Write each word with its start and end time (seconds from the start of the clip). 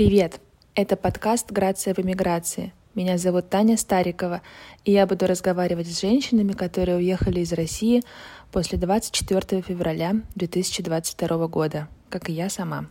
Привет! 0.00 0.40
Это 0.74 0.96
подкаст 0.96 1.52
«Грация 1.52 1.92
в 1.92 1.98
эмиграции». 1.98 2.72
Меня 2.94 3.18
зовут 3.18 3.50
Таня 3.50 3.76
Старикова, 3.76 4.40
и 4.86 4.92
я 4.92 5.06
буду 5.06 5.26
разговаривать 5.26 5.88
с 5.88 6.00
женщинами, 6.00 6.52
которые 6.52 6.96
уехали 6.96 7.40
из 7.40 7.52
России 7.52 8.02
после 8.50 8.78
24 8.78 9.60
февраля 9.60 10.14
2022 10.36 11.48
года, 11.48 11.86
как 12.08 12.30
и 12.30 12.32
я 12.32 12.48
сама. 12.48 12.86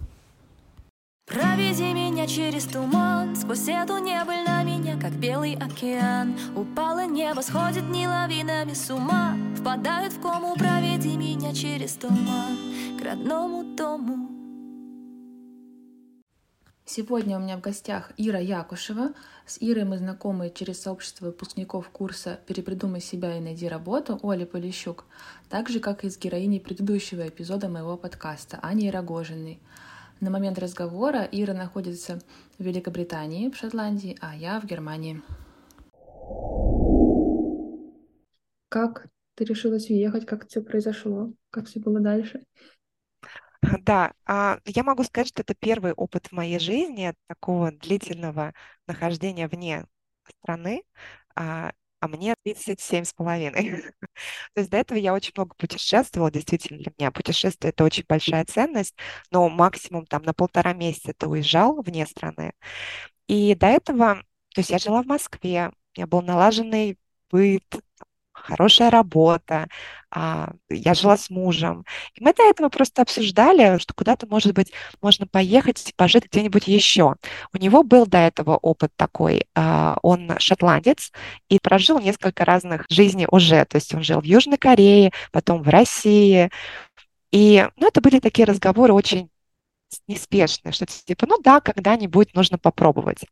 Проведи 1.26 1.92
меня 1.94 2.28
через 2.28 2.66
туман, 2.66 3.36
сквозь 3.36 3.68
эту 3.68 3.98
небыль 3.98 4.44
на 4.46 4.62
меня, 4.62 4.96
как 5.02 5.14
белый 5.14 5.56
океан. 5.56 6.38
Упало 6.56 7.08
небо, 7.08 7.42
сходит 7.42 7.90
не 7.90 8.08
лавинами 8.08 8.74
с 8.74 8.88
ума, 8.92 9.36
впадают 9.58 10.14
в 10.14 10.22
кому, 10.22 10.54
проведи 10.54 11.18
меня 11.18 11.56
через 11.56 11.94
туман 11.94 12.56
к 13.02 13.04
родному 13.04 13.64
дому. 13.76 14.39
Сегодня 16.92 17.38
у 17.38 17.40
меня 17.40 17.56
в 17.56 17.62
гостях 17.62 18.12
Ира 18.18 18.40
Якушева. 18.40 19.14
С 19.46 19.58
Ирой 19.62 19.84
мы 19.84 20.00
знакомы 20.00 20.50
через 20.50 20.82
сообщество 20.82 21.28
выпускников 21.28 21.88
курса 21.92 22.40
«Перепридумай 22.48 23.00
себя 23.00 23.38
и 23.38 23.40
найди 23.40 23.68
работу» 23.68 24.20
Оли 24.24 24.44
Полищук, 24.44 25.06
так 25.50 25.70
же, 25.70 25.80
как 25.80 26.04
и 26.04 26.10
с 26.10 26.18
героиней 26.18 26.60
предыдущего 26.60 27.28
эпизода 27.28 27.70
моего 27.70 27.96
подкаста 27.96 28.58
Аней 28.64 28.90
Рогожиной. 28.90 29.60
На 30.20 30.32
момент 30.32 30.58
разговора 30.58 31.30
Ира 31.32 31.54
находится 31.54 32.22
в 32.58 32.64
Великобритании, 32.64 33.52
в 33.52 33.56
Шотландии, 33.56 34.18
а 34.20 34.36
я 34.36 34.60
в 34.60 34.66
Германии. 34.66 35.22
Как 38.68 39.06
ты 39.36 39.46
решилась 39.46 39.92
уехать? 39.92 40.26
Как 40.26 40.48
все 40.48 40.64
произошло? 40.64 41.34
Как 41.52 41.68
все 41.68 41.80
было 41.80 42.00
дальше? 42.00 42.42
Да, 43.62 44.14
а, 44.26 44.60
я 44.66 44.84
могу 44.84 45.04
сказать, 45.04 45.28
что 45.28 45.42
это 45.42 45.54
первый 45.54 45.94
опыт 45.94 46.28
в 46.28 46.32
моей 46.32 46.60
жизни 46.60 47.14
такого 47.28 47.72
длительного 47.72 48.54
нахождения 48.88 49.48
вне 49.48 49.86
страны, 50.42 50.84
а, 51.36 51.72
а 52.00 52.08
мне 52.08 52.36
37 52.44 53.04
с 53.04 53.14
половиной. 53.14 53.84
То 54.56 54.60
есть 54.62 54.70
до 54.70 54.78
этого 54.78 54.98
я 54.98 55.14
очень 55.14 55.34
много 55.36 55.56
путешествовала, 55.56 56.32
действительно 56.32 56.80
для 56.80 56.92
меня 56.98 57.12
путешествие 57.12 57.72
это 57.72 57.84
очень 57.84 58.06
большая 58.08 58.46
ценность, 58.46 58.96
но 59.32 59.50
максимум 59.50 60.06
там 60.06 60.24
на 60.24 60.34
полтора 60.34 60.74
месяца 60.74 61.14
ты 61.18 61.28
уезжал 61.28 61.82
вне 61.82 62.06
страны. 62.08 62.54
И 63.28 63.56
до 63.56 63.68
этого, 63.68 64.16
то 64.56 64.62
есть 64.62 64.70
я 64.72 64.80
жила 64.80 65.04
в 65.04 65.08
Москве, 65.08 65.70
у 65.70 66.00
меня 66.00 66.08
был 66.08 66.22
налаженный 66.22 66.98
быт, 67.32 67.64
хорошая 68.44 68.90
работа, 68.90 69.68
а, 70.12 70.52
я 70.70 70.94
жила 70.94 71.18
с 71.18 71.30
мужем. 71.30 71.86
И 72.16 72.24
мы 72.24 72.34
до 72.34 72.44
этого 72.44 72.70
просто 72.70 73.02
обсуждали, 73.02 73.78
что 73.80 73.94
куда-то, 73.94 74.28
может 74.28 74.54
быть, 74.54 74.72
можно 75.02 75.28
поехать, 75.28 75.94
пожить 75.96 76.26
где-нибудь 76.26 76.68
еще. 76.68 77.16
У 77.54 77.58
него 77.58 77.84
был 77.84 78.06
до 78.06 78.18
этого 78.18 78.58
опыт 78.58 78.92
такой. 78.96 79.46
А, 79.56 79.98
он 80.02 80.38
шотландец 80.40 81.12
и 81.50 81.60
прожил 81.60 82.00
несколько 82.00 82.46
разных 82.46 82.86
жизней 82.90 83.28
уже. 83.30 83.66
То 83.66 83.78
есть 83.78 83.94
он 83.94 84.04
жил 84.04 84.22
в 84.22 84.26
Южной 84.26 84.58
Корее, 84.58 85.12
потом 85.32 85.62
в 85.64 85.70
России. 85.70 86.50
И 87.32 87.68
ну, 87.78 87.88
это 87.88 88.02
были 88.02 88.20
такие 88.20 88.46
разговоры 88.46 88.94
очень 88.94 89.30
неспешные, 90.08 90.72
что 90.72 90.86
типа, 90.86 91.26
ну 91.28 91.40
да, 91.42 91.62
когда-нибудь 91.62 92.34
нужно 92.34 92.58
попробовать. 92.58 93.26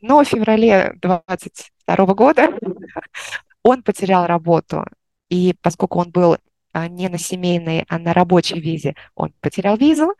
Но 0.00 0.22
в 0.24 0.28
феврале 0.28 0.94
22 1.00 2.06
года 2.14 2.48
он 3.62 3.82
потерял 3.82 4.26
работу, 4.26 4.84
и 5.28 5.54
поскольку 5.62 5.98
он 6.00 6.10
был 6.10 6.36
а, 6.72 6.88
не 6.88 7.08
на 7.08 7.18
семейной, 7.18 7.84
а 7.88 7.98
на 7.98 8.12
рабочей 8.14 8.60
визе, 8.60 8.94
он 9.14 9.32
потерял 9.40 9.76
визу, 9.76 10.14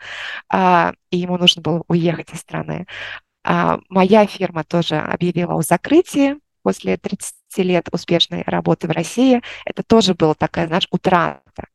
а, 0.49 0.93
и 1.11 1.19
ему 1.19 1.39
нужно 1.39 1.63
было 1.63 1.85
уехать 1.89 2.33
из 2.33 2.41
страны. 2.41 2.87
А, 3.45 3.79
моя 3.89 4.27
фирма 4.27 4.65
тоже 4.65 4.99
объявила 4.99 5.55
о 5.55 5.63
закрытии 5.63 6.37
после 6.63 6.97
30 6.97 7.35
лет 7.59 7.89
успешной 7.91 8.43
работы 8.47 8.87
в 8.87 8.91
России. 8.91 9.43
Это 9.65 9.83
тоже 9.83 10.15
была 10.15 10.35
такая, 10.35 10.67
знаешь, 10.67 10.89
утрата. 10.91 11.69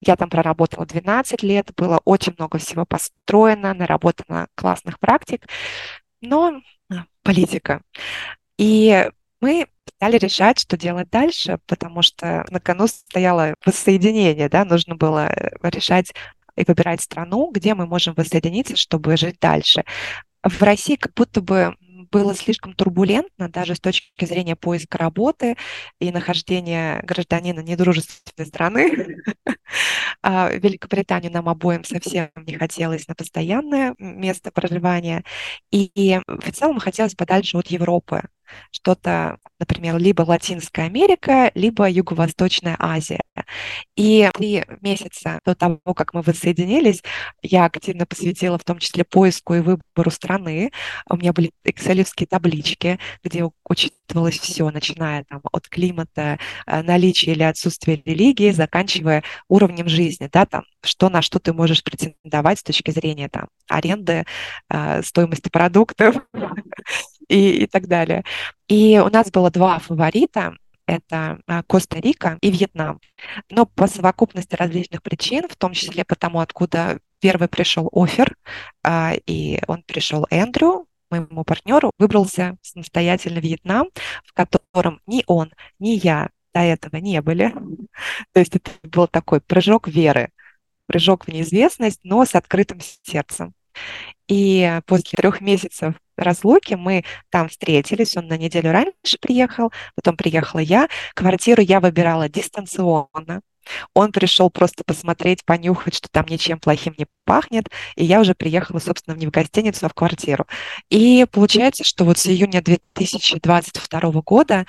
Я 0.00 0.16
там 0.16 0.28
проработала 0.30 0.84
12 0.84 1.42
лет, 1.42 1.70
было 1.76 2.00
очень 2.04 2.34
много 2.36 2.58
всего 2.58 2.84
построено, 2.84 3.72
наработано 3.72 4.48
классных 4.54 4.98
практик, 4.98 5.46
но 6.20 6.60
политика. 7.22 7.82
И 8.58 9.08
мы 9.40 9.66
стали 10.02 10.18
решать, 10.18 10.58
что 10.58 10.76
делать 10.76 11.10
дальше, 11.10 11.60
потому 11.68 12.02
что 12.02 12.44
на 12.50 12.58
кону 12.58 12.88
стояло 12.88 13.54
воссоединение, 13.64 14.48
да, 14.48 14.64
нужно 14.64 14.96
было 14.96 15.28
э, 15.28 15.50
решать 15.62 16.12
и 16.56 16.64
выбирать 16.66 17.02
страну, 17.02 17.52
где 17.52 17.74
мы 17.76 17.86
можем 17.86 18.12
воссоединиться, 18.14 18.74
чтобы 18.74 19.16
жить 19.16 19.36
дальше. 19.40 19.84
В 20.42 20.60
России 20.60 20.96
как 20.96 21.14
будто 21.14 21.40
бы 21.40 21.76
было 22.10 22.34
слишком 22.34 22.74
турбулентно 22.74 23.48
даже 23.48 23.76
с 23.76 23.80
точки 23.80 24.24
зрения 24.24 24.56
поиска 24.56 24.98
работы 24.98 25.56
и 26.00 26.10
нахождения 26.10 27.00
гражданина 27.04 27.60
недружественной 27.60 28.48
страны. 28.48 29.18
А 30.24 30.52
Великобританию 30.52 31.32
нам 31.32 31.48
обоим 31.48 31.82
совсем 31.82 32.28
не 32.36 32.54
хотелось 32.54 33.08
на 33.08 33.14
постоянное 33.14 33.94
место 33.98 34.52
проживания. 34.52 35.24
И 35.70 36.20
в 36.28 36.52
целом 36.52 36.78
хотелось 36.78 37.14
подальше 37.14 37.56
от 37.56 37.68
Европы 37.68 38.22
что-то, 38.70 39.38
например, 39.58 39.96
либо 39.98 40.22
Латинская 40.22 40.82
Америка, 40.86 41.50
либо 41.54 41.88
Юго-Восточная 41.88 42.76
Азия. 42.78 43.20
И 43.96 44.28
три 44.34 44.64
месяца 44.80 45.40
до 45.44 45.54
того, 45.54 45.78
как 45.94 46.14
мы 46.14 46.22
воссоединились, 46.22 47.02
я 47.42 47.64
активно 47.64 48.06
посвятила 48.06 48.58
в 48.58 48.64
том 48.64 48.78
числе 48.78 49.04
поиску 49.04 49.54
и 49.54 49.60
выбору 49.60 50.10
страны. 50.10 50.70
У 51.08 51.16
меня 51.16 51.32
были 51.32 51.52
экселевские 51.64 52.26
таблички, 52.26 52.98
где 53.22 53.48
учитывалось 53.68 54.38
все, 54.38 54.68
начиная 54.70 55.24
там, 55.24 55.40
от 55.52 55.68
климата, 55.68 56.38
э, 56.66 56.82
наличия 56.82 57.32
или 57.32 57.42
отсутствия 57.42 58.02
религии, 58.04 58.50
заканчивая 58.50 59.22
уровнем 59.48 59.88
жизни, 59.88 60.28
да, 60.32 60.46
там, 60.46 60.64
что 60.82 61.08
на 61.08 61.22
что 61.22 61.38
ты 61.38 61.52
можешь 61.52 61.82
претендовать 61.82 62.58
с 62.58 62.62
точки 62.62 62.90
зрения 62.90 63.28
там, 63.28 63.48
аренды, 63.68 64.24
э, 64.68 65.02
стоимости 65.02 65.48
продуктов 65.48 66.16
и, 67.28 67.64
и 67.64 67.66
так 67.66 67.86
далее. 67.86 68.24
И 68.68 68.98
у 68.98 69.10
нас 69.10 69.30
было 69.30 69.50
два 69.50 69.78
фаворита 69.78 70.54
это 70.86 71.38
а, 71.46 71.62
Коста-Рика 71.62 72.38
и 72.40 72.50
Вьетнам. 72.50 73.00
Но 73.50 73.66
по 73.66 73.86
совокупности 73.86 74.54
различных 74.54 75.02
причин, 75.02 75.48
в 75.48 75.56
том 75.56 75.72
числе 75.72 76.04
потому, 76.04 76.40
откуда 76.40 76.98
первый 77.20 77.48
пришел 77.48 77.88
офер, 77.92 78.36
а, 78.82 79.12
и 79.26 79.60
он 79.66 79.82
пришел 79.84 80.26
Эндрю, 80.30 80.86
моему 81.10 81.44
партнеру, 81.44 81.92
выбрался 81.98 82.56
самостоятельно 82.62 83.38
Вьетнам, 83.38 83.88
в 84.24 84.32
котором 84.32 85.00
ни 85.06 85.22
он, 85.26 85.52
ни 85.78 85.90
я 85.90 86.30
до 86.54 86.60
этого 86.60 86.96
не 86.96 87.20
были. 87.22 87.54
То 88.32 88.40
есть 88.40 88.56
это 88.56 88.70
был 88.82 89.06
такой 89.06 89.40
прыжок 89.40 89.88
веры, 89.88 90.30
прыжок 90.86 91.26
в 91.26 91.28
неизвестность, 91.28 92.00
но 92.02 92.24
с 92.24 92.34
открытым 92.34 92.80
сердцем. 93.02 93.54
И 94.28 94.80
после 94.86 95.16
трех 95.16 95.40
месяцев 95.40 95.94
разлуки 96.16 96.74
мы 96.74 97.04
там 97.30 97.48
встретились, 97.48 98.16
он 98.16 98.26
на 98.28 98.36
неделю 98.38 98.72
раньше 98.72 99.18
приехал, 99.20 99.72
потом 99.94 100.16
приехала 100.16 100.60
я. 100.60 100.88
Квартиру 101.14 101.62
я 101.62 101.80
выбирала 101.80 102.28
дистанционно. 102.28 103.42
Он 103.94 104.10
пришел 104.12 104.50
просто 104.50 104.82
посмотреть, 104.84 105.44
понюхать, 105.44 105.94
что 105.94 106.08
там 106.10 106.26
ничем 106.28 106.58
плохим 106.58 106.94
не 106.98 107.06
пахнет, 107.24 107.68
и 107.96 108.04
я 108.04 108.20
уже 108.20 108.34
приехала, 108.34 108.78
собственно, 108.78 109.14
не 109.14 109.26
в 109.26 109.30
гостиницу, 109.30 109.86
а 109.86 109.88
в 109.88 109.94
квартиру. 109.94 110.46
И 110.90 111.26
получается, 111.30 111.84
что 111.84 112.04
вот 112.04 112.18
с 112.18 112.26
июня 112.26 112.62
2022 112.62 114.00
года 114.22 114.66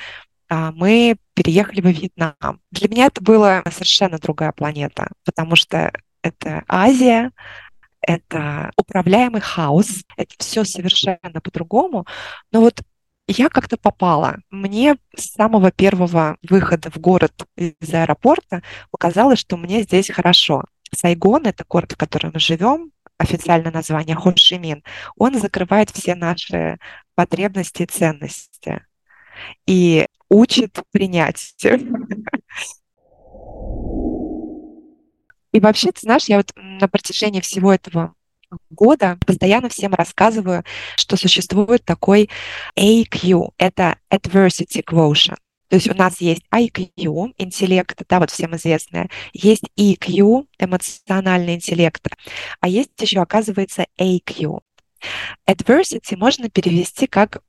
а, 0.49 0.71
мы 0.71 1.15
переехали 1.33 1.81
во 1.81 1.89
Вьетнам. 1.89 2.61
Для 2.71 2.89
меня 2.89 3.05
это 3.07 3.21
была 3.23 3.63
совершенно 3.71 4.19
другая 4.19 4.51
планета, 4.51 5.09
потому 5.25 5.55
что 5.55 5.91
это 6.21 6.63
Азия, 6.67 7.31
это 8.05 8.71
управляемый 8.77 9.41
хаос, 9.41 10.03
это 10.17 10.33
все 10.37 10.63
совершенно 10.63 11.41
по-другому. 11.41 12.05
Но 12.51 12.61
вот 12.61 12.81
я 13.27 13.49
как-то 13.49 13.77
попала. 13.77 14.37
Мне 14.49 14.97
с 15.15 15.33
самого 15.33 15.71
первого 15.71 16.37
выхода 16.47 16.91
в 16.91 16.97
город 16.97 17.47
из 17.55 17.93
аэропорта 17.93 18.61
показалось, 18.91 19.39
что 19.39 19.57
мне 19.57 19.81
здесь 19.83 20.09
хорошо. 20.09 20.65
Сайгон— 20.93 21.43
это 21.45 21.65
город, 21.67 21.93
в 21.93 21.97
котором 21.97 22.31
мы 22.33 22.39
живем, 22.39 22.91
официальное 23.17 23.71
название 23.71 24.15
Хошимин, 24.15 24.83
он 25.15 25.39
закрывает 25.39 25.89
все 25.89 26.15
наши 26.15 26.77
потребности 27.15 27.83
и 27.83 27.87
ценности 27.87 28.85
и 29.65 30.05
учит 30.29 30.79
принять. 30.91 31.55
И 35.53 35.59
вообще, 35.59 35.91
ты 35.91 36.01
знаешь, 36.01 36.25
я 36.25 36.37
вот 36.37 36.51
на 36.55 36.87
протяжении 36.87 37.39
всего 37.39 37.73
этого 37.73 38.13
года 38.69 39.17
постоянно 39.25 39.69
всем 39.69 39.93
рассказываю, 39.93 40.63
что 40.97 41.15
существует 41.15 41.85
такой 41.85 42.29
AQ, 42.77 43.53
это 43.57 43.97
Adversity 44.11 44.83
Quotient. 44.83 45.37
То 45.69 45.77
есть 45.77 45.89
у 45.89 45.95
нас 45.95 46.21
есть 46.21 46.43
IQ, 46.53 47.33
интеллект, 47.37 47.99
да, 48.07 48.19
вот 48.19 48.29
всем 48.29 48.55
известное, 48.55 49.09
есть 49.31 49.63
EQ, 49.75 50.45
эмоциональный 50.59 51.55
интеллект, 51.55 52.05
а 52.59 52.67
есть 52.67 52.91
еще, 52.99 53.21
оказывается, 53.21 53.87
AQ. 53.99 54.59
Adversity 55.49 56.15
можно 56.15 56.49
перевести 56.49 57.07
как 57.07 57.41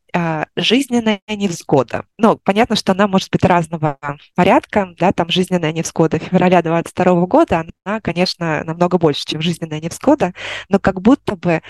жизненная 0.56 1.20
невзгода. 1.28 2.06
Ну, 2.18 2.38
понятно, 2.42 2.76
что 2.76 2.92
она 2.92 3.08
может 3.08 3.30
быть 3.30 3.44
разного 3.44 3.98
порядка, 4.34 4.94
да, 4.98 5.12
там 5.12 5.28
жизненная 5.28 5.72
невзгода 5.72 6.18
февраля 6.18 6.62
22 6.62 7.26
года, 7.26 7.66
она, 7.84 8.00
конечно, 8.00 8.62
намного 8.64 8.98
больше, 8.98 9.24
чем 9.24 9.40
жизненная 9.40 9.80
невзгода, 9.80 10.32
но 10.68 10.78
как 10.78 11.00
будто 11.00 11.36
бы 11.36 11.62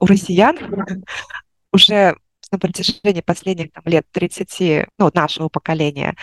у 0.00 0.06
россиян 0.06 0.56
уже 1.72 2.16
на 2.50 2.58
протяжении 2.58 3.20
последних 3.20 3.72
там, 3.72 3.82
лет 3.86 4.06
30, 4.12 4.86
ну, 4.98 5.10
нашего 5.12 5.48
поколения, 5.48 6.14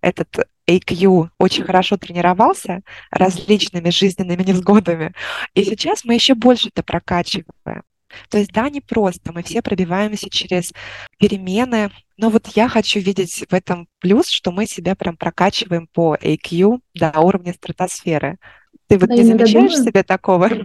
этот 0.00 0.48
AQ 0.68 1.28
очень 1.38 1.64
хорошо 1.64 1.96
тренировался 1.96 2.80
различными 3.10 3.90
жизненными 3.90 4.42
невзгодами. 4.42 5.12
И 5.54 5.64
сейчас 5.64 6.04
мы 6.04 6.14
еще 6.14 6.34
больше 6.34 6.68
это 6.68 6.82
прокачиваем. 6.82 7.82
То 8.28 8.38
есть, 8.38 8.52
да, 8.52 8.68
не 8.68 8.80
просто, 8.80 9.32
мы 9.32 9.42
все 9.42 9.62
пробиваемся 9.62 10.28
через 10.30 10.72
перемены, 11.18 11.90
но 12.16 12.30
вот 12.30 12.46
я 12.54 12.68
хочу 12.68 13.00
видеть 13.00 13.44
в 13.48 13.54
этом 13.54 13.88
плюс, 14.00 14.28
что 14.28 14.52
мы 14.52 14.66
себя 14.66 14.94
прям 14.94 15.16
прокачиваем 15.16 15.88
по 15.92 16.16
AQ 16.16 16.80
до 16.94 17.20
уровня 17.20 17.52
стратосферы. 17.52 18.38
Ты 18.86 18.98
вот 18.98 19.08
да, 19.08 19.16
не 19.16 19.24
замечаешь 19.24 19.72
думаю... 19.72 19.84
себе 19.84 20.02
такого? 20.02 20.50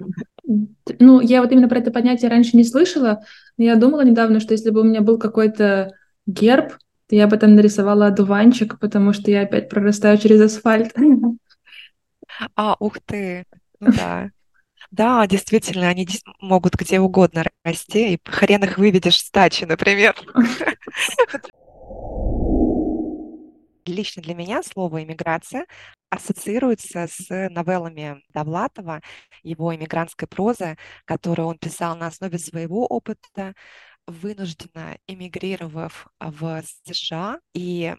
Ну, 0.97 1.21
я 1.21 1.43
вот 1.43 1.51
именно 1.51 1.69
про 1.69 1.77
это 1.77 1.91
понятие 1.91 2.31
раньше 2.31 2.57
не 2.57 2.63
слышала, 2.63 3.21
но 3.57 3.65
я 3.65 3.75
думала 3.75 4.03
недавно, 4.03 4.39
что 4.39 4.53
если 4.55 4.71
бы 4.71 4.81
у 4.81 4.83
меня 4.83 5.01
был 5.01 5.19
какой-то 5.19 5.91
герб, 6.25 6.73
то 7.07 7.15
я 7.15 7.27
бы 7.27 7.37
там 7.37 7.53
нарисовала 7.53 8.07
одуванчик, 8.07 8.79
потому 8.79 9.13
что 9.13 9.29
я 9.29 9.41
опять 9.41 9.69
прорастаю 9.69 10.17
через 10.17 10.41
асфальт. 10.41 10.93
А, 12.55 12.75
ух 12.79 12.99
ты, 13.05 13.43
ну 13.79 13.91
да. 13.91 14.29
Да, 14.91 15.27
действительно, 15.27 15.87
они 15.87 16.07
могут 16.41 16.75
где 16.75 16.99
угодно 16.99 17.45
расти, 17.63 18.13
и 18.15 18.19
хрен 18.25 18.63
их 18.63 18.77
выведешь 18.77 19.19
с 19.19 19.29
тачи, 19.29 19.65
например. 19.65 20.15
Лично 23.85 24.21
для 24.21 24.35
меня 24.35 24.61
слово 24.63 25.03
«иммиграция» 25.03 25.65
ассоциируется 26.09 27.07
с 27.07 27.29
новеллами 27.49 28.21
Довлатова, 28.29 29.01
его 29.43 29.75
иммигрантской 29.75 30.27
прозы, 30.27 30.77
которую 31.05 31.47
он 31.47 31.57
писал 31.57 31.95
на 31.95 32.07
основе 32.07 32.37
своего 32.39 32.85
опыта, 32.85 33.53
вынужденно 34.07 34.97
эмигрировав 35.07 36.07
в 36.19 36.63
США. 36.83 37.39
И 37.53 37.95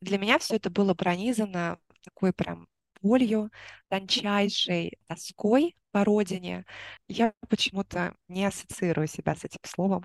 для 0.00 0.18
меня 0.18 0.38
все 0.38 0.56
это 0.56 0.70
было 0.70 0.94
пронизано 0.94 1.78
такой 2.02 2.32
прям 2.32 2.66
болью, 3.04 3.50
тончайшей 3.88 4.98
тоской 5.06 5.76
по 5.92 6.04
родине. 6.04 6.64
Я 7.06 7.34
почему-то 7.48 8.14
не 8.28 8.46
ассоциирую 8.46 9.06
себя 9.06 9.36
с 9.36 9.44
этим 9.44 9.60
словом. 9.62 10.04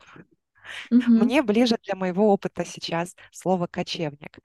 Mm-hmm. 0.92 1.02
Мне 1.08 1.42
ближе 1.42 1.78
для 1.84 1.96
моего 1.96 2.32
опыта 2.32 2.66
сейчас 2.66 3.16
слово 3.32 3.68
кочевник. 3.68 4.40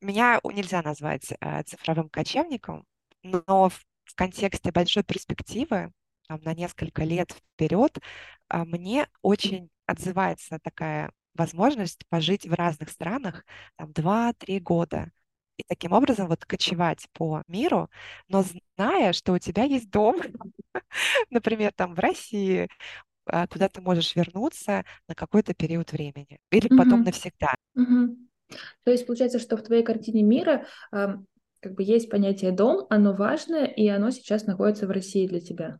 Меня 0.00 0.40
нельзя 0.44 0.82
назвать 0.82 1.32
э, 1.40 1.62
цифровым 1.62 2.08
кочевником, 2.08 2.84
но 3.22 3.68
в, 3.68 3.84
в 4.04 4.14
контексте 4.14 4.72
большой 4.72 5.04
перспективы 5.04 5.92
там, 6.26 6.40
на 6.42 6.54
несколько 6.54 7.04
лет 7.04 7.32
вперед 7.32 7.98
э, 8.48 8.64
мне 8.64 9.08
очень 9.22 9.70
отзывается 9.86 10.58
такая 10.58 11.12
возможность 11.34 12.06
пожить 12.08 12.46
в 12.46 12.52
разных 12.54 12.90
странах 12.90 13.44
там 13.76 13.90
2-3 13.90 14.58
года 14.60 15.12
и 15.60 15.64
таким 15.66 15.92
образом 15.92 16.28
вот 16.28 16.44
кочевать 16.44 17.06
по 17.12 17.42
миру, 17.46 17.90
но 18.28 18.42
зная, 18.76 19.12
что 19.12 19.32
у 19.32 19.38
тебя 19.38 19.64
есть 19.64 19.90
дом, 19.90 20.20
например, 21.30 21.72
там 21.74 21.94
в 21.94 21.98
России, 21.98 22.68
а, 23.26 23.46
куда 23.46 23.68
ты 23.68 23.80
можешь 23.80 24.16
вернуться 24.16 24.84
на 25.08 25.14
какой-то 25.14 25.54
период 25.54 25.92
времени 25.92 26.38
или 26.50 26.68
потом 26.68 27.02
навсегда. 27.04 27.54
То 28.84 28.90
есть 28.90 29.06
получается, 29.06 29.38
что 29.38 29.56
в 29.56 29.62
твоей 29.62 29.84
картине 29.84 30.22
мира 30.22 30.66
э, 30.92 31.16
как 31.60 31.74
бы 31.74 31.82
есть 31.82 32.10
понятие 32.10 32.50
дом, 32.50 32.86
оно 32.90 33.12
важное, 33.12 33.66
и 33.66 33.86
оно 33.88 34.10
сейчас 34.10 34.46
находится 34.46 34.86
в 34.86 34.90
России 34.90 35.28
для 35.28 35.40
тебя. 35.40 35.78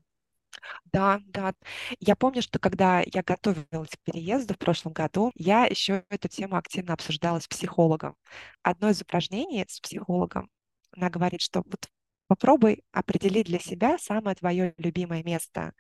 Да, 0.92 1.20
да. 1.26 1.54
Я 2.00 2.16
помню, 2.16 2.42
что 2.42 2.58
когда 2.58 3.00
я 3.06 3.22
готовилась 3.22 3.90
к 3.90 3.98
переезду 4.04 4.54
в 4.54 4.58
прошлом 4.58 4.92
году, 4.92 5.30
я 5.34 5.64
еще 5.66 6.04
эту 6.10 6.28
тему 6.28 6.56
активно 6.56 6.94
обсуждала 6.94 7.38
с 7.40 7.48
психологом. 7.48 8.16
Одно 8.62 8.90
из 8.90 9.00
упражнений 9.02 9.64
с 9.68 9.80
психологом, 9.80 10.50
она 10.92 11.10
говорит, 11.10 11.40
что 11.40 11.62
вот 11.64 11.88
попробуй 12.28 12.84
определить 12.92 13.46
для 13.46 13.58
себя 13.58 13.98
самое 13.98 14.36
твое 14.36 14.74
любимое 14.78 15.22
место 15.24 15.72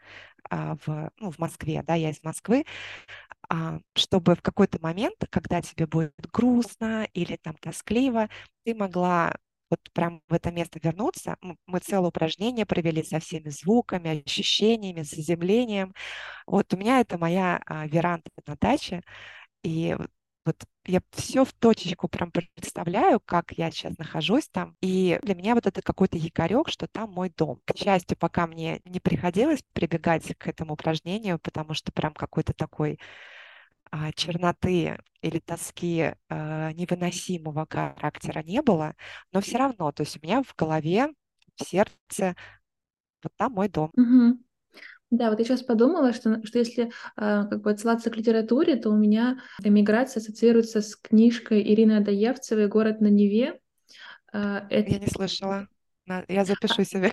а, 0.50 0.76
в, 0.86 1.10
ну, 1.18 1.30
в 1.32 1.38
Москве, 1.38 1.82
да, 1.86 1.94
я 1.96 2.10
из 2.10 2.22
Москвы, 2.24 2.64
а, 3.48 3.80
чтобы 3.94 4.34
в 4.36 4.42
какой-то 4.42 4.78
момент, 4.80 5.16
когда 5.30 5.60
тебе 5.62 5.86
будет 5.86 6.14
грустно 6.32 7.08
или 7.14 7.36
там 7.36 7.56
тоскливо, 7.60 8.28
ты 8.64 8.74
могла 8.74 9.36
вот 9.70 9.80
прям 9.92 10.22
в 10.28 10.34
это 10.34 10.50
место 10.50 10.80
вернуться. 10.82 11.36
Мы 11.66 11.78
целое 11.80 12.08
упражнение 12.08 12.66
провели 12.66 13.02
со 13.02 13.20
всеми 13.20 13.48
звуками, 13.50 14.22
ощущениями, 14.26 15.02
заземлением. 15.02 15.94
Вот 16.46 16.72
у 16.74 16.76
меня 16.76 17.00
это 17.00 17.18
моя 17.18 17.60
а, 17.66 17.86
веранда 17.86 18.30
на 18.46 18.56
даче, 18.56 19.02
и 19.62 19.96
вот 20.44 20.56
я 20.86 21.00
все 21.12 21.44
в 21.44 21.52
точечку 21.52 22.08
прям 22.08 22.32
представляю, 22.32 23.20
как 23.20 23.52
я 23.52 23.70
сейчас 23.70 23.96
нахожусь 23.98 24.48
там. 24.48 24.76
И 24.80 25.18
для 25.22 25.34
меня 25.34 25.54
вот 25.54 25.66
это 25.66 25.82
какой-то 25.82 26.16
якорек, 26.16 26.68
что 26.68 26.88
там 26.88 27.10
мой 27.12 27.30
дом. 27.30 27.60
К 27.66 27.76
счастью, 27.76 28.16
пока 28.16 28.46
мне 28.46 28.80
не 28.84 29.00
приходилось 29.00 29.62
прибегать 29.74 30.34
к 30.38 30.46
этому 30.46 30.74
упражнению, 30.74 31.38
потому 31.38 31.74
что 31.74 31.92
прям 31.92 32.14
какой-то 32.14 32.54
такой 32.54 32.98
черноты 34.14 34.98
или 35.20 35.38
тоски 35.40 36.14
а, 36.28 36.72
невыносимого 36.72 37.66
характера 37.68 38.42
не 38.42 38.62
было, 38.62 38.94
но 39.32 39.40
все 39.40 39.58
равно, 39.58 39.92
то 39.92 40.02
есть 40.02 40.16
у 40.16 40.26
меня 40.26 40.42
в 40.42 40.54
голове, 40.56 41.08
в 41.56 41.64
сердце, 41.64 42.36
вот 43.22 43.32
там 43.36 43.52
мой 43.52 43.68
дом. 43.68 43.90
Угу. 43.96 44.38
Да, 45.10 45.30
вот 45.30 45.40
я 45.40 45.44
сейчас 45.44 45.62
подумала, 45.62 46.12
что, 46.12 46.40
что 46.44 46.58
если 46.60 46.84
э, 46.84 46.90
как 47.16 47.62
бы 47.62 47.70
отсылаться 47.72 48.10
к 48.10 48.16
литературе, 48.16 48.76
то 48.76 48.90
у 48.90 48.96
меня 48.96 49.40
эмиграция 49.62 50.20
ассоциируется 50.20 50.82
с 50.82 50.94
книжкой 50.94 51.62
Ирины 51.62 51.96
Адаевцевой 51.96 52.68
«Город 52.68 53.00
на 53.00 53.08
Неве». 53.08 53.58
Э, 54.32 54.60
это... 54.70 54.88
Я 54.88 54.98
не 55.00 55.08
слышала. 55.08 55.66
Я 56.28 56.44
запишу 56.44 56.84
себе. 56.84 57.12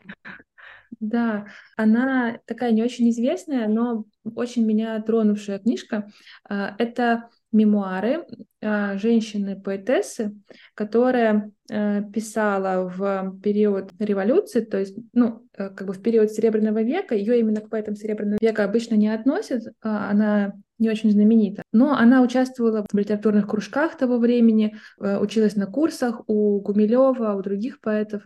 Да, 0.99 1.47
она 1.75 2.39
такая 2.45 2.71
не 2.71 2.83
очень 2.83 3.09
известная, 3.09 3.67
но 3.67 4.05
очень 4.35 4.65
меня 4.65 5.01
тронувшая 5.01 5.59
книжка. 5.59 6.09
А, 6.47 6.75
это 6.77 7.29
мемуары 7.51 8.25
а, 8.61 8.97
женщины-поэтессы, 8.97 10.35
которая 10.73 11.51
э, 11.71 12.03
писала 12.13 12.89
в 12.89 13.39
период 13.41 13.91
революции, 13.99 14.61
то 14.61 14.77
есть, 14.77 14.97
ну, 15.13 15.47
э, 15.57 15.69
как 15.69 15.87
бы 15.87 15.93
в 15.93 16.01
период 16.01 16.31
Серебряного 16.31 16.81
века. 16.81 17.15
Ее 17.15 17.39
именно 17.39 17.61
к 17.61 17.69
поэтам 17.69 17.95
Серебряного 17.95 18.37
века 18.41 18.63
обычно 18.63 18.95
не 18.95 19.07
относят, 19.07 19.63
а 19.81 20.09
она 20.09 20.53
не 20.79 20.89
очень 20.89 21.11
знаменита. 21.11 21.63
Но 21.71 21.95
она 21.97 22.21
участвовала 22.21 22.85
в 22.91 22.97
литературных 22.97 23.47
кружках 23.47 23.97
того 23.97 24.17
времени, 24.17 24.75
э, 24.99 25.17
училась 25.19 25.55
на 25.55 25.65
курсах 25.65 26.21
у 26.27 26.59
Гумилева, 26.61 27.33
у 27.33 27.41
других 27.41 27.79
поэтов. 27.81 28.23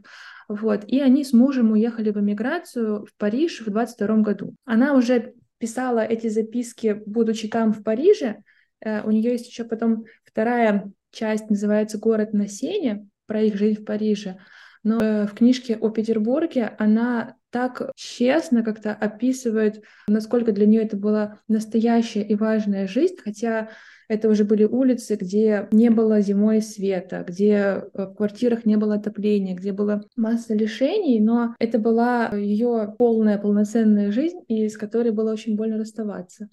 Вот. 0.51 0.83
И 0.85 0.99
они 0.99 1.23
с 1.23 1.31
мужем 1.31 1.71
уехали 1.71 2.11
в 2.11 2.19
эмиграцию 2.19 3.05
в 3.05 3.15
Париж 3.17 3.61
в 3.61 3.69
22 3.69 4.17
году. 4.17 4.55
Она 4.65 4.93
уже 4.95 5.33
писала 5.59 5.99
эти 5.99 6.27
записки, 6.27 7.01
будучи 7.05 7.47
там 7.47 7.71
в 7.71 7.83
Париже. 7.83 8.43
Э, 8.81 9.01
у 9.03 9.11
нее 9.11 9.31
есть 9.31 9.47
еще 9.47 9.63
потом 9.63 10.03
вторая 10.25 10.91
часть, 11.11 11.49
называется 11.49 11.99
«Город 11.99 12.33
на 12.33 12.47
сене», 12.47 13.07
про 13.27 13.41
их 13.43 13.55
жизнь 13.55 13.81
в 13.81 13.85
Париже. 13.85 14.39
Но 14.83 14.97
э, 14.97 15.27
в 15.27 15.33
книжке 15.33 15.75
о 15.75 15.89
Петербурге 15.89 16.73
она 16.79 17.35
так 17.51 17.91
честно 17.95 18.63
как-то 18.63 18.93
описывает, 18.93 19.83
насколько 20.07 20.51
для 20.51 20.65
нее 20.65 20.83
это 20.83 20.97
была 20.97 21.39
настоящая 21.47 22.23
и 22.23 22.35
важная 22.35 22.87
жизнь, 22.87 23.17
хотя 23.23 23.69
это 24.07 24.27
уже 24.27 24.43
были 24.43 24.63
улицы, 24.63 25.15
где 25.15 25.69
не 25.71 25.89
было 25.89 26.19
зимой 26.21 26.61
света, 26.61 27.23
где 27.27 27.53
э, 27.53 27.81
в 27.93 28.15
квартирах 28.15 28.65
не 28.65 28.75
было 28.75 28.95
отопления, 28.95 29.55
где 29.55 29.71
была 29.71 30.01
масса 30.15 30.53
лишений, 30.53 31.19
но 31.19 31.55
это 31.59 31.77
была 31.79 32.29
ее 32.35 32.95
полная, 32.97 33.37
полноценная 33.37 34.11
жизнь, 34.11 34.39
и 34.47 34.67
с 34.67 34.77
которой 34.77 35.11
было 35.11 35.31
очень 35.31 35.55
больно 35.55 35.77
расставаться. 35.77 36.49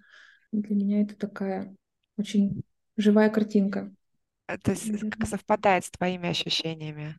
Для 0.52 0.74
меня 0.74 1.02
это 1.02 1.16
такая 1.16 1.74
очень 2.16 2.62
живая 2.96 3.30
картинка. 3.30 3.92
Э, 4.48 4.58
то 4.58 4.72
есть 4.72 5.00
как 5.10 5.26
совпадает 5.26 5.84
с 5.84 5.90
твоими 5.90 6.28
ощущениями? 6.28 7.16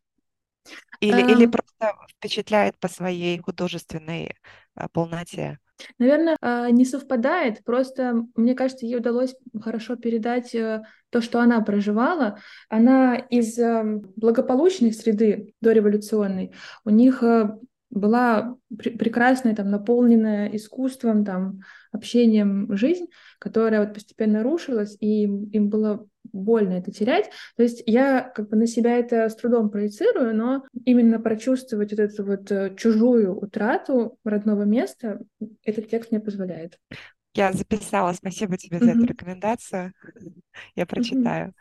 Или, 0.99 1.21
или 1.21 1.45
просто 1.45 1.95
впечатляет 2.09 2.77
по 2.77 2.87
своей 2.87 3.39
художественной 3.39 4.35
а, 4.75 4.89
полноте? 4.89 5.59
Наверное, 5.97 6.35
а, 6.41 6.69
не 6.69 6.83
совпадает, 6.83 7.63
просто 7.63 8.25
мне 8.35 8.53
кажется, 8.53 8.85
ей 8.85 8.97
удалось 8.97 9.35
хорошо 9.61 9.95
передать 9.95 10.53
э, 10.53 10.81
то, 11.09 11.21
что 11.21 11.39
она 11.39 11.61
проживала. 11.61 12.39
Она 12.67 13.15
из 13.15 13.57
эм, 13.57 14.01
благополучной 14.17 14.91
среды 14.91 15.53
дореволюционной. 15.61 16.53
У 16.83 16.89
них 16.89 17.23
э, 17.23 17.57
была 17.89 18.55
пр 18.75 18.97
прекрасная, 18.97 19.55
там, 19.55 19.69
наполненная 19.69 20.47
искусством, 20.55 21.25
там, 21.25 21.61
общением 21.91 22.75
жизнь, 22.75 23.07
которая 23.39 23.81
вот 23.85 23.93
постепенно 23.93 24.43
рушилась, 24.43 24.95
и 24.99 25.23
им 25.23 25.69
было 25.69 26.07
больно 26.31 26.73
это 26.73 26.91
терять. 26.91 27.29
То 27.57 27.63
есть 27.63 27.81
я 27.85 28.21
как 28.21 28.49
бы 28.49 28.57
на 28.57 28.67
себя 28.67 28.97
это 28.97 29.27
с 29.29 29.35
трудом 29.35 29.69
проецирую, 29.69 30.35
но 30.35 30.65
именно 30.85 31.19
прочувствовать 31.19 31.91
вот 31.91 31.99
эту 31.99 32.25
вот 32.25 32.51
э, 32.51 32.75
чужую 32.75 33.37
утрату 33.37 34.17
родного 34.23 34.63
места 34.63 35.19
этот 35.63 35.89
текст 35.89 36.11
мне 36.11 36.19
позволяет. 36.19 36.77
Я 37.33 37.53
записала. 37.53 38.13
Спасибо 38.13 38.57
тебе 38.57 38.79
за 38.79 38.91
эту 38.91 39.05
рекомендацию. 39.05 39.93
Я 40.75 40.85
прочитаю. 40.85 41.53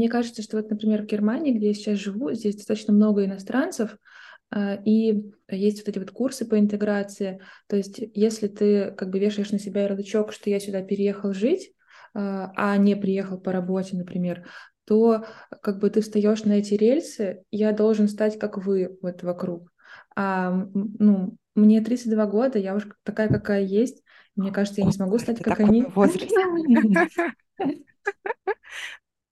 Мне 0.00 0.08
кажется, 0.08 0.40
что 0.40 0.56
вот, 0.56 0.70
например, 0.70 1.02
в 1.02 1.04
Германии, 1.04 1.52
где 1.52 1.68
я 1.68 1.74
сейчас 1.74 1.98
живу, 1.98 2.32
здесь 2.32 2.56
достаточно 2.56 2.94
много 2.94 3.22
иностранцев, 3.22 3.98
а, 4.50 4.78
и 4.82 5.30
есть 5.50 5.80
вот 5.80 5.88
эти 5.90 5.98
вот 5.98 6.10
курсы 6.10 6.46
по 6.46 6.58
интеграции. 6.58 7.42
То 7.66 7.76
есть 7.76 8.00
если 8.14 8.48
ты 8.48 8.92
как 8.92 9.10
бы 9.10 9.18
вешаешь 9.18 9.50
на 9.50 9.58
себя 9.58 9.82
ярлычок, 9.82 10.32
что 10.32 10.48
я 10.48 10.58
сюда 10.58 10.80
переехал 10.80 11.34
жить, 11.34 11.74
а, 12.14 12.50
а 12.56 12.78
не 12.78 12.96
приехал 12.96 13.38
по 13.38 13.52
работе, 13.52 13.94
например, 13.94 14.48
то 14.86 15.26
как 15.60 15.80
бы 15.80 15.90
ты 15.90 16.00
встаешь 16.00 16.44
на 16.44 16.52
эти 16.52 16.72
рельсы, 16.72 17.44
я 17.50 17.72
должен 17.72 18.08
стать 18.08 18.38
как 18.38 18.56
вы 18.56 18.96
вот 19.02 19.22
вокруг. 19.22 19.70
А, 20.16 20.66
ну, 20.72 21.36
мне 21.54 21.82
32 21.82 22.24
года, 22.24 22.58
я 22.58 22.74
уже 22.74 22.90
такая, 23.02 23.28
какая 23.28 23.60
есть. 23.60 24.02
Мне 24.34 24.50
кажется, 24.50 24.80
я 24.80 24.86
не 24.86 24.94
смогу 24.94 25.18
стать, 25.18 25.42
как 25.42 25.60
они. 25.60 25.84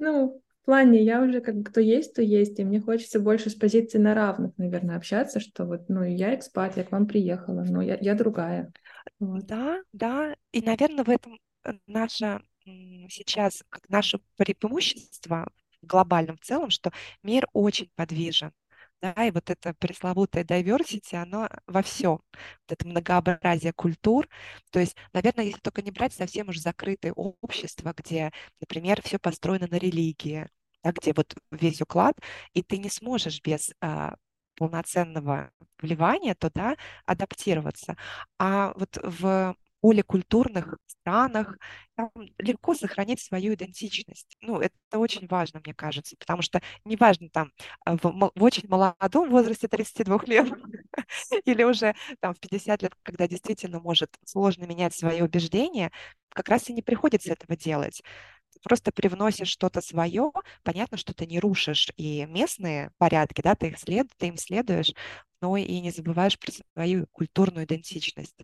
Ну, 0.01 0.41
плане, 0.69 1.03
я 1.03 1.23
уже 1.23 1.41
как 1.41 1.57
бы 1.57 1.65
кто 1.65 1.81
есть, 1.81 2.13
то 2.15 2.21
есть, 2.21 2.59
и 2.59 2.65
мне 2.65 2.79
хочется 2.79 3.21
больше 3.21 3.49
с 3.49 3.55
позиции 3.55 3.97
на 3.97 4.15
равных, 4.15 4.53
наверное, 4.59 4.99
общаться, 4.99 5.41
что 5.41 5.65
вот, 5.65 5.89
ну, 5.89 6.05
я 6.05 6.35
экспат, 6.35 6.77
я 6.77 6.85
к 6.85 6.93
вам 6.93 7.07
приехала, 7.07 7.65
но 7.67 7.81
я, 7.81 7.97
я 7.99 8.15
другая. 8.15 8.71
Да, 9.19 9.81
да, 9.95 10.37
и, 10.53 10.61
наверное, 10.61 11.05
в 11.05 11.09
этом 11.09 11.39
э, 11.65 11.73
наша 11.87 12.43
сейчас, 13.09 13.65
как 13.71 13.89
наше 13.89 14.21
преимущество 14.37 15.51
в 15.81 15.87
глобальном 15.87 16.39
целом, 16.43 16.69
что 16.69 16.93
мир 17.23 17.49
очень 17.55 17.91
подвижен. 17.97 18.53
Да, 19.01 19.13
и 19.27 19.31
вот 19.31 19.49
это 19.49 19.73
пресловутое 19.73 20.45
diversity, 20.45 21.15
оно 21.15 21.49
во 21.67 21.83
всем. 21.83 22.21
Вот 22.33 22.73
это 22.73 22.87
многообразие 22.87 23.73
культур. 23.73 24.29
То 24.71 24.81
есть, 24.81 24.97
наверное, 25.15 25.47
если 25.47 25.61
только 25.61 25.81
не 25.81 25.93
брать 25.93 26.13
совсем 26.13 26.49
уж 26.51 26.59
закрытое 26.59 27.13
общество, 27.15 27.95
где, 27.97 28.33
например, 28.61 29.01
все 29.03 29.19
построено 29.19 29.67
на 29.71 29.79
религии, 29.79 30.49
да, 30.89 30.93
где 30.93 31.13
вот 31.15 31.35
весь 31.51 31.81
уклад, 31.83 32.15
и 32.55 32.63
ты 32.63 32.79
не 32.79 32.89
сможешь 32.91 33.41
без 33.43 33.73
а, 33.81 34.17
полноценного 34.57 35.51
вливания 35.81 36.35
туда 36.35 36.77
адаптироваться. 37.07 37.97
А 38.39 38.73
вот 38.77 38.99
в 39.03 39.55
поликультурных 39.81 40.77
странах, 40.87 41.57
там 41.95 42.11
легко 42.39 42.75
сохранить 42.75 43.21
свою 43.21 43.55
идентичность. 43.55 44.37
Ну, 44.41 44.59
это 44.61 44.75
очень 44.93 45.29
важно, 45.29 45.61
мне 45.65 45.73
кажется, 45.73 46.17
потому 46.19 46.43
что 46.43 46.61
неважно 46.85 47.29
там 47.31 47.53
а, 47.85 47.97
в, 47.97 48.33
в 48.35 48.43
очень 48.43 48.69
молодом 48.69 49.31
возрасте 49.31 49.69
32 49.69 50.27
лет 50.27 50.49
или 51.45 51.63
уже 51.63 51.95
там 52.21 52.35
в 52.35 52.41
50 52.41 52.83
лет, 52.83 52.93
когда 53.03 53.29
действительно 53.29 53.81
может 53.81 54.11
сложно 54.25 54.65
менять 54.65 54.95
свои 54.95 55.23
убеждения, 55.23 55.93
как 56.31 56.49
раз 56.49 56.69
и 56.69 56.73
не 56.73 56.83
приходится 56.83 57.33
этого 57.33 57.57
делать. 57.57 58.03
Просто 58.63 58.93
привносишь 58.93 59.49
что-то 59.49 59.81
свое, 59.81 60.33
понятно, 60.63 60.97
что 60.97 61.15
ты 61.15 61.27
не 61.27 61.41
рушишь 61.41 61.89
и 61.97 62.27
местные 62.27 62.91
порядки, 62.99 63.41
да, 63.43 63.55
ты, 63.55 63.69
их 63.69 63.79
след, 63.79 64.09
ты 64.17 64.29
им 64.29 64.37
следуешь, 64.37 64.93
но 65.41 65.57
и 65.57 65.81
не 65.81 65.91
забываешь 65.91 66.39
про 66.39 66.53
свою 66.53 67.07
культурную 67.13 67.65
идентичность. 67.65 68.37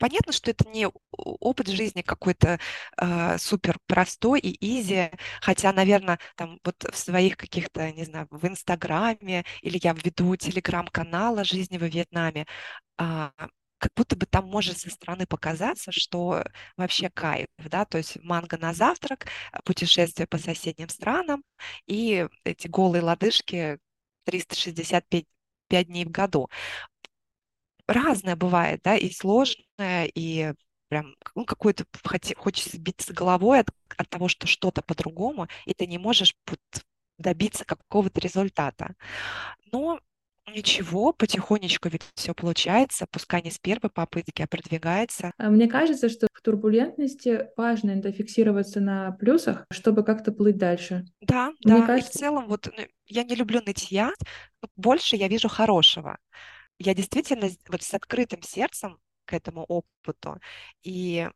Понятно, 0.00 0.32
что 0.32 0.50
это 0.50 0.66
не 0.70 0.88
опыт 1.12 1.68
жизни 1.68 2.00
какой-то 2.00 2.58
э, 2.96 3.38
супер 3.38 3.78
простой 3.86 4.40
и 4.40 4.80
изи, 4.80 5.10
хотя, 5.42 5.74
наверное, 5.74 6.18
там 6.36 6.58
вот 6.64 6.82
в 6.90 6.96
своих 6.96 7.36
каких-то, 7.36 7.92
не 7.92 8.04
знаю, 8.04 8.26
в 8.30 8.46
Инстаграме 8.46 9.44
или 9.60 9.78
я 9.82 9.92
веду 9.92 10.36
телеграм-канала 10.36 11.44
жизни 11.44 11.76
во 11.76 11.86
Вьетнаме, 11.86 12.46
э, 12.98 13.30
как 13.80 13.92
будто 13.96 14.16
бы 14.16 14.26
там 14.26 14.46
может 14.48 14.78
со 14.78 14.90
стороны 14.90 15.26
показаться, 15.26 15.92
что 15.92 16.44
вообще 16.76 17.10
кайф, 17.10 17.48
да, 17.58 17.84
то 17.84 17.98
есть 17.98 18.22
манго 18.22 18.58
на 18.58 18.74
завтрак, 18.74 19.26
путешествие 19.64 20.26
по 20.26 20.38
соседним 20.38 20.88
странам 20.88 21.42
и 21.86 22.28
эти 22.44 22.68
голые 22.68 23.02
лодыжки 23.02 23.78
365 24.24 25.26
5 25.68 25.86
дней 25.86 26.04
в 26.04 26.10
году 26.10 26.48
разное 27.86 28.36
бывает, 28.36 28.80
да, 28.84 28.96
и 28.96 29.10
сложное, 29.10 30.06
и 30.14 30.52
прям 30.88 31.14
ну, 31.34 31.44
какой-то 31.44 31.84
хочется 32.36 32.78
биться 32.78 33.12
головой 33.12 33.60
от, 33.60 33.68
от 33.96 34.08
того, 34.08 34.28
что 34.28 34.46
что-то 34.46 34.82
по-другому, 34.82 35.48
и 35.66 35.74
ты 35.74 35.86
не 35.86 35.98
можешь 35.98 36.34
добиться 37.18 37.64
какого-то 37.64 38.20
результата. 38.20 38.94
Но 39.72 40.00
Ничего, 40.54 41.12
потихонечку 41.12 41.88
ведь 41.88 42.02
все 42.14 42.34
получается, 42.34 43.06
пускай 43.10 43.42
не 43.42 43.50
с 43.50 43.58
первой 43.58 43.90
попытки, 43.90 44.42
а 44.42 44.46
продвигается. 44.46 45.32
А 45.38 45.48
мне 45.48 45.68
кажется, 45.68 46.08
что 46.08 46.26
в 46.32 46.42
турбулентности 46.42 47.48
важно 47.56 47.90
иногда 47.92 48.10
фиксироваться 48.10 48.80
на 48.80 49.12
плюсах, 49.12 49.64
чтобы 49.70 50.02
как-то 50.02 50.32
плыть 50.32 50.56
дальше. 50.56 51.04
Да, 51.20 51.52
Мне 51.64 51.78
да, 51.78 51.86
кажется... 51.86 52.10
и 52.10 52.12
в 52.12 52.18
целом 52.18 52.48
вот 52.48 52.68
ну, 52.76 52.84
я 53.06 53.22
не 53.22 53.36
люблю 53.36 53.60
нытья, 53.64 54.12
больше 54.76 55.16
я 55.16 55.28
вижу 55.28 55.48
хорошего 55.48 56.18
я 56.80 56.94
действительно 56.94 57.48
вот 57.68 57.82
с 57.82 57.94
открытым 57.94 58.42
сердцем 58.42 58.98
к 59.26 59.34
этому 59.34 59.64
опыту, 59.64 60.40
и 60.82 61.28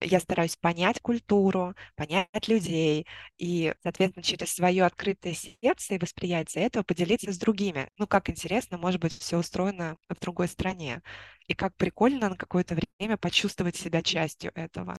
я 0.00 0.20
стараюсь 0.20 0.56
понять 0.56 1.00
культуру, 1.00 1.74
понять 1.96 2.48
людей, 2.48 3.06
и, 3.38 3.74
соответственно, 3.82 4.22
через 4.22 4.52
свое 4.52 4.84
открытое 4.84 5.34
сердце 5.34 5.94
и 5.94 5.98
восприятие 5.98 6.64
этого 6.64 6.82
поделиться 6.82 7.32
с 7.32 7.38
другими. 7.38 7.88
Ну, 7.98 8.06
как 8.06 8.30
интересно, 8.30 8.78
может 8.78 9.00
быть, 9.00 9.12
все 9.18 9.38
устроено 9.38 9.96
в 10.08 10.18
другой 10.20 10.48
стране. 10.48 11.02
И 11.46 11.54
как 11.54 11.74
прикольно 11.76 12.30
на 12.30 12.36
какое-то 12.36 12.76
время 12.98 13.16
почувствовать 13.16 13.76
себя 13.76 14.02
частью 14.02 14.52
этого. 14.54 14.96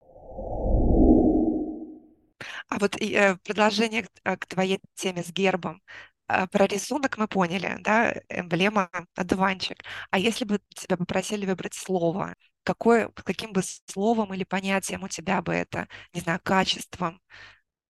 А 2.69 2.79
вот 2.79 2.95
э, 3.01 3.37
продолжение 3.43 4.03
к, 4.03 4.37
к 4.37 4.45
твоей 4.45 4.79
теме 4.95 5.23
с 5.23 5.31
гербом. 5.31 5.81
А, 6.27 6.47
про 6.47 6.65
рисунок 6.65 7.17
мы 7.17 7.27
поняли, 7.27 7.77
да, 7.81 8.13
эмблема 8.29 8.89
одуванчик. 9.15 9.77
А 10.11 10.19
если 10.19 10.45
бы 10.45 10.59
тебя 10.69 10.97
попросили 10.97 11.45
выбрать 11.45 11.73
слово, 11.73 12.35
какое, 12.63 13.09
каким 13.09 13.53
бы 13.53 13.61
словом 13.63 14.33
или 14.33 14.43
понятием 14.43 15.03
у 15.03 15.07
тебя 15.07 15.41
бы 15.41 15.53
это, 15.53 15.87
не 16.13 16.21
знаю, 16.21 16.39
качеством 16.43 17.21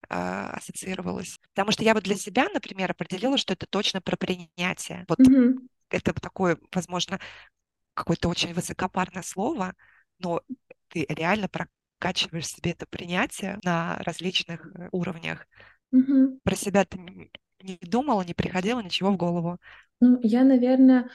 э, 0.09 0.15
ассоциировалось? 0.15 1.39
Потому 1.53 1.71
что 1.71 1.83
я 1.83 1.93
вот 1.93 2.03
для 2.03 2.15
себя, 2.15 2.47
например, 2.53 2.91
определила, 2.91 3.37
что 3.37 3.53
это 3.53 3.65
точно 3.67 4.01
про 4.01 4.17
принятие. 4.17 5.05
Вот 5.07 5.19
mm-hmm. 5.19 5.67
это 5.89 6.13
такое, 6.13 6.57
возможно, 6.73 7.19
какое-то 7.93 8.29
очень 8.29 8.53
высокопарное 8.53 9.23
слово, 9.23 9.75
но 10.19 10.41
ты 10.89 11.05
реально 11.09 11.49
прокачиваешь 11.49 12.47
себе 12.47 12.71
это 12.71 12.85
принятие 12.85 13.59
на 13.63 13.97
различных 13.99 14.65
э, 14.65 14.89
уровнях. 14.91 15.47
Mm-hmm. 15.93 16.39
Про 16.43 16.55
себя 16.55 16.85
ты 16.85 16.97
не 17.63 17.77
думала, 17.81 18.23
не 18.23 18.33
приходило 18.33 18.79
ничего 18.79 19.11
в 19.11 19.17
голову? 19.17 19.57
Ну, 19.99 20.19
я, 20.23 20.43
наверное, 20.43 21.09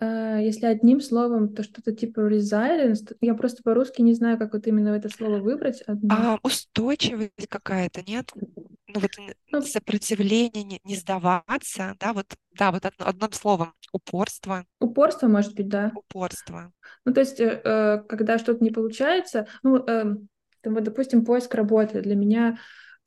если 0.00 0.66
одним 0.66 1.00
словом, 1.00 1.54
то 1.54 1.62
что-то 1.62 1.92
типа 1.92 2.20
resilience. 2.20 3.14
Я 3.20 3.34
просто 3.34 3.62
по-русски 3.62 4.00
не 4.02 4.14
знаю, 4.14 4.38
как 4.38 4.54
вот 4.54 4.66
именно 4.66 4.88
это 4.88 5.08
слово 5.08 5.38
выбрать. 5.38 5.82
Одно. 5.82 6.08
А 6.10 6.38
устойчивость 6.42 7.48
какая-то, 7.48 8.02
нет? 8.02 8.30
Ну 8.34 9.00
вот 9.00 9.10
ну, 9.52 9.62
сопротивление, 9.62 10.64
не, 10.64 10.80
не 10.84 10.96
сдаваться, 10.96 11.96
да, 12.00 12.12
вот, 12.12 12.26
да, 12.58 12.72
вот 12.72 12.84
одно, 12.84 13.06
одним 13.06 13.32
словом, 13.32 13.74
упорство. 13.92 14.64
Упорство, 14.80 15.28
может 15.28 15.54
быть, 15.54 15.68
да. 15.68 15.92
Упорство. 15.94 16.72
Ну, 17.04 17.12
то 17.12 17.20
есть, 17.20 17.40
э, 17.40 17.60
э 17.62 17.98
когда 18.08 18.38
что-то 18.38 18.64
не 18.64 18.70
получается, 18.70 19.46
ну, 19.62 19.76
э, 19.76 20.16
там, 20.62 20.74
вот, 20.74 20.82
допустим, 20.82 21.24
поиск 21.24 21.54
работы 21.54 22.00
для 22.00 22.16
меня 22.16 22.58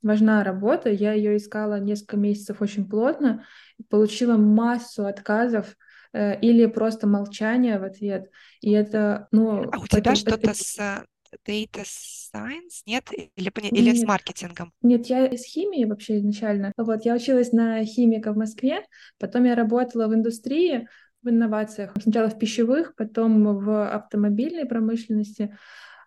важна 0.01 0.43
работа. 0.43 0.89
Я 0.89 1.13
ее 1.13 1.37
искала 1.37 1.79
несколько 1.79 2.17
месяцев 2.17 2.61
очень 2.61 2.87
плотно, 2.87 3.45
получила 3.89 4.37
массу 4.37 5.05
отказов 5.05 5.71
э, 5.71 5.73
или 6.13 6.65
просто 6.67 7.07
молчание 7.07 7.79
в 7.79 7.83
ответ. 7.83 8.29
И 8.61 8.71
это, 8.71 9.27
ну... 9.31 9.69
А 9.71 9.79
у 9.79 9.87
тебя 9.87 10.11
это, 10.11 10.15
что-то 10.15 10.51
это... 10.51 10.53
с 10.53 10.77
э, 10.79 11.05
data 11.47 11.83
science, 11.83 12.81
нет? 12.85 13.09
Или, 13.11 13.51
или 13.71 13.91
нет. 13.91 13.97
с 13.97 14.03
маркетингом? 14.03 14.71
Нет, 14.81 15.07
я 15.07 15.25
из 15.25 15.43
химии 15.45 15.85
вообще 15.85 16.17
изначально. 16.17 16.71
Вот, 16.77 17.05
я 17.05 17.15
училась 17.15 17.51
на 17.51 17.83
химика 17.83 18.31
в 18.33 18.37
Москве, 18.37 18.85
потом 19.19 19.45
я 19.45 19.55
работала 19.55 20.07
в 20.07 20.13
индустрии, 20.13 20.87
в 21.21 21.29
инновациях. 21.29 21.93
Сначала 22.01 22.29
в 22.29 22.37
пищевых, 22.37 22.95
потом 22.95 23.57
в 23.57 23.93
автомобильной 23.93 24.65
промышленности. 24.65 25.57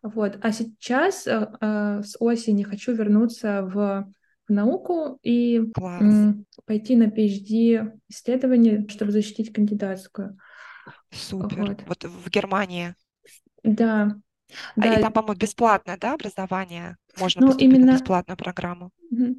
Вот. 0.03 0.39
А 0.41 0.53
сейчас 0.53 1.27
э, 1.27 1.49
э, 1.61 2.03
с 2.05 2.17
осени 2.21 2.63
хочу 2.63 2.93
вернуться 2.95 3.63
в 3.63 4.07
в 4.49 4.53
науку 4.53 5.19
и 5.23 5.63
Класс. 5.75 6.35
пойти 6.65 6.97
на 6.97 7.05
PhD 7.05 7.93
исследование, 8.09 8.87
чтобы 8.89 9.13
защитить 9.13 9.53
кандидатскую. 9.53 10.39
Супер. 11.11 11.65
Вот, 11.65 11.83
вот 11.87 12.05
в 12.05 12.31
Германии. 12.31 12.95
Да. 13.63 14.17
А, 14.77 14.81
да. 14.81 14.95
И 14.95 15.03
там, 15.03 15.13
по-моему, 15.13 15.39
бесплатное, 15.39 15.99
да, 16.01 16.15
образование? 16.15 16.97
Можно 17.19 17.41
ну, 17.41 17.47
поступить 17.49 17.75
именно... 17.75 17.93
на 17.93 17.97
бесплатную 17.97 18.37
программу. 18.37 18.91
Угу. 19.11 19.37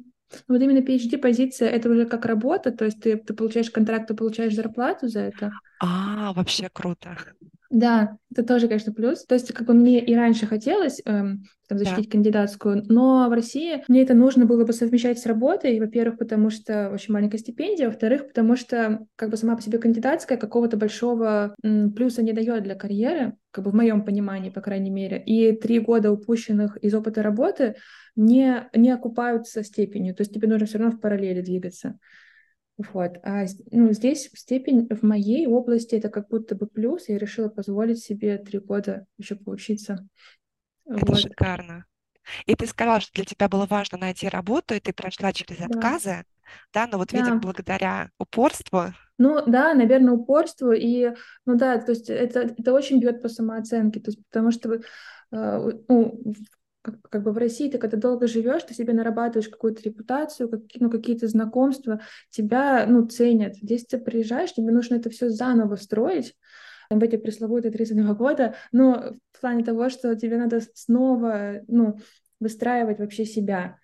Вот 0.48 0.60
именно 0.60 0.84
PhD-позиция— 0.84 1.68
это 1.70 1.88
уже 1.88 2.04
как 2.04 2.26
работа, 2.26 2.70
то 2.70 2.84
есть 2.84 3.00
ты, 3.00 3.16
ты 3.16 3.32
получаешь 3.32 3.70
контракт, 3.70 4.08
ты 4.08 4.14
получаешь 4.14 4.54
зарплату 4.54 5.08
за 5.08 5.20
это. 5.20 5.52
А, 5.80 6.32
вообще 6.32 6.68
круто. 6.68 7.16
Да, 7.70 8.16
это 8.32 8.44
тоже, 8.44 8.66
конечно, 8.66 8.94
плюс. 8.94 9.26
То 9.26 9.34
есть, 9.34 9.52
как 9.52 9.66
бы 9.66 9.74
мне 9.74 10.00
и 10.02 10.14
раньше 10.14 10.46
хотелось 10.46 11.02
эм, 11.04 11.44
там, 11.68 11.76
защитить 11.78 12.06
да. 12.06 12.12
кандидатскую, 12.12 12.82
но 12.88 13.28
в 13.28 13.32
России 13.32 13.84
мне 13.88 14.02
это 14.02 14.14
нужно 14.14 14.46
было 14.46 14.64
бы 14.64 14.72
совмещать 14.72 15.18
с 15.18 15.26
работой, 15.26 15.78
во-первых, 15.78 16.18
потому 16.18 16.48
что 16.48 16.88
очень 16.90 17.12
маленькая 17.12 17.36
стипендия, 17.36 17.88
во-вторых, 17.88 18.28
потому 18.28 18.56
что 18.56 19.06
как 19.16 19.28
бы 19.28 19.36
сама 19.36 19.54
по 19.54 19.60
себе 19.60 19.78
кандидатская 19.78 20.38
какого-то 20.38 20.78
большого 20.78 21.54
м, 21.62 21.92
плюса 21.92 22.22
не 22.22 22.32
дает 22.32 22.62
для 22.62 22.74
карьеры, 22.74 23.34
как 23.50 23.64
бы 23.64 23.70
в 23.70 23.74
моем 23.74 24.02
понимании, 24.02 24.48
по 24.48 24.62
крайней 24.62 24.90
мере. 24.90 25.22
И 25.22 25.52
три 25.52 25.78
года 25.78 26.10
упущенных 26.10 26.78
из 26.78 26.94
опыта 26.94 27.22
работы 27.22 27.76
не, 28.16 28.66
не 28.74 28.90
окупаются 28.90 29.62
степенью, 29.62 30.14
то 30.14 30.22
есть 30.22 30.32
тебе 30.32 30.48
нужно 30.48 30.66
все 30.66 30.78
равно 30.78 30.96
в 30.96 31.00
параллели 31.00 31.42
двигаться. 31.42 31.98
Вот. 32.78 33.18
А 33.24 33.44
ну, 33.72 33.92
здесь 33.92 34.30
степень 34.34 34.88
в 34.88 35.02
моей 35.02 35.46
области 35.48 35.96
это 35.96 36.08
как 36.08 36.28
будто 36.28 36.54
бы 36.54 36.66
плюс. 36.66 37.08
Я 37.08 37.18
решила 37.18 37.48
позволить 37.48 37.98
себе 37.98 38.38
три 38.38 38.60
года 38.60 39.06
еще 39.18 39.34
поучиться. 39.34 40.08
Это 40.86 41.06
вот. 41.06 41.18
шикарно. 41.18 41.84
И 42.46 42.54
ты 42.54 42.66
сказала, 42.66 43.00
что 43.00 43.12
для 43.14 43.24
тебя 43.24 43.48
было 43.48 43.66
важно 43.66 43.98
найти 43.98 44.28
работу, 44.28 44.74
и 44.74 44.80
ты 44.80 44.92
прошла 44.92 45.32
через 45.32 45.60
отказы, 45.60 46.24
да, 46.72 46.86
но 46.86 46.98
вот, 46.98 47.08
да. 47.08 47.18
видимо, 47.18 47.38
благодаря 47.38 48.10
упорству. 48.18 48.94
Ну 49.18 49.42
да, 49.46 49.74
наверное, 49.74 50.12
упорству 50.12 50.72
и, 50.72 51.12
ну 51.46 51.56
да, 51.56 51.78
то 51.78 51.92
есть 51.92 52.08
это, 52.08 52.40
это 52.40 52.72
очень 52.72 53.00
бьет 53.00 53.22
по 53.22 53.28
самооценке, 53.28 54.00
то 54.00 54.10
есть 54.10 54.22
потому 54.30 54.50
что 54.52 54.74
э, 54.74 54.80
ну, 55.88 56.34
как, 56.92 57.10
как 57.10 57.22
бы 57.22 57.32
в 57.32 57.38
России 57.38 57.70
ты 57.70 57.78
когда 57.78 57.96
долго 57.96 58.26
живешь, 58.26 58.62
ты 58.62 58.74
себе 58.74 58.92
нарабатываешь 58.92 59.48
какую-то 59.48 59.82
репутацию, 59.82 60.48
как, 60.48 60.60
ну, 60.76 60.90
какие-то 60.90 61.28
знакомства, 61.28 62.00
тебя, 62.30 62.86
ну, 62.86 63.06
ценят. 63.06 63.56
Здесь 63.56 63.84
ты 63.86 63.98
приезжаешь, 63.98 64.52
тебе 64.52 64.72
нужно 64.72 64.96
это 64.96 65.10
все 65.10 65.28
заново 65.30 65.76
строить, 65.76 66.34
в 66.90 67.02
эти 67.02 67.16
пресловутые 67.16 67.70
32 67.70 68.14
года, 68.14 68.54
но 68.72 69.14
в 69.32 69.40
плане 69.40 69.64
того, 69.64 69.90
что 69.90 70.14
тебе 70.16 70.38
надо 70.38 70.60
снова, 70.74 71.60
ну, 71.68 71.98
выстраивать 72.40 72.98
вообще 72.98 73.24
себя. 73.24 73.77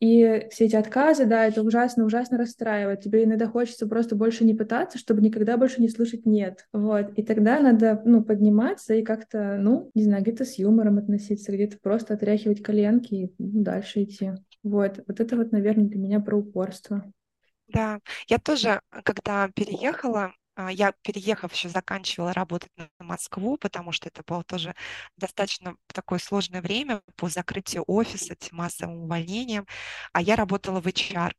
И 0.00 0.48
все 0.50 0.64
эти 0.64 0.76
отказы, 0.76 1.26
да, 1.26 1.46
это 1.46 1.62
ужасно, 1.62 2.06
ужасно 2.06 2.38
расстраивает. 2.38 3.02
Тебе 3.02 3.24
иногда 3.24 3.46
хочется 3.46 3.86
просто 3.86 4.16
больше 4.16 4.44
не 4.44 4.54
пытаться, 4.54 4.96
чтобы 4.96 5.20
никогда 5.20 5.58
больше 5.58 5.82
не 5.82 5.90
слышать 5.90 6.24
«нет». 6.24 6.66
Вот. 6.72 7.12
И 7.16 7.22
тогда 7.22 7.60
надо, 7.60 8.00
ну, 8.06 8.24
подниматься 8.24 8.94
и 8.94 9.02
как-то, 9.02 9.58
ну, 9.60 9.90
не 9.94 10.04
знаю, 10.04 10.22
где-то 10.22 10.46
с 10.46 10.58
юмором 10.58 10.96
относиться, 10.96 11.52
где-то 11.52 11.78
просто 11.82 12.14
отряхивать 12.14 12.62
коленки 12.62 13.14
и 13.14 13.34
ну, 13.38 13.62
дальше 13.62 14.04
идти. 14.04 14.32
Вот. 14.62 15.00
Вот 15.06 15.20
это 15.20 15.36
вот, 15.36 15.52
наверное, 15.52 15.84
для 15.84 15.98
меня 15.98 16.20
про 16.20 16.38
упорство. 16.38 17.04
Да, 17.68 18.00
я 18.26 18.38
тоже, 18.38 18.80
когда 19.04 19.48
переехала, 19.54 20.32
я, 20.56 20.92
переехав, 21.02 21.52
еще 21.52 21.68
заканчивала 21.68 22.32
работать 22.32 22.70
на 22.76 22.88
Москву, 22.98 23.56
потому 23.56 23.92
что 23.92 24.08
это 24.08 24.22
было 24.26 24.44
тоже 24.44 24.74
достаточно 25.16 25.76
такое 25.88 26.18
сложное 26.18 26.60
время 26.62 27.02
по 27.16 27.28
закрытию 27.28 27.84
офиса, 27.86 28.36
массовым 28.52 29.04
увольнением, 29.04 29.66
а 30.12 30.22
я 30.22 30.36
работала 30.36 30.80
в 30.80 30.86
HR. 30.86 31.34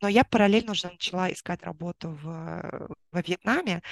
Но 0.00 0.08
я 0.08 0.24
параллельно 0.24 0.72
уже 0.72 0.88
начала 0.88 1.32
искать 1.32 1.62
работу 1.62 2.10
в, 2.10 2.88
во 3.12 3.22
Вьетнаме, 3.22 3.82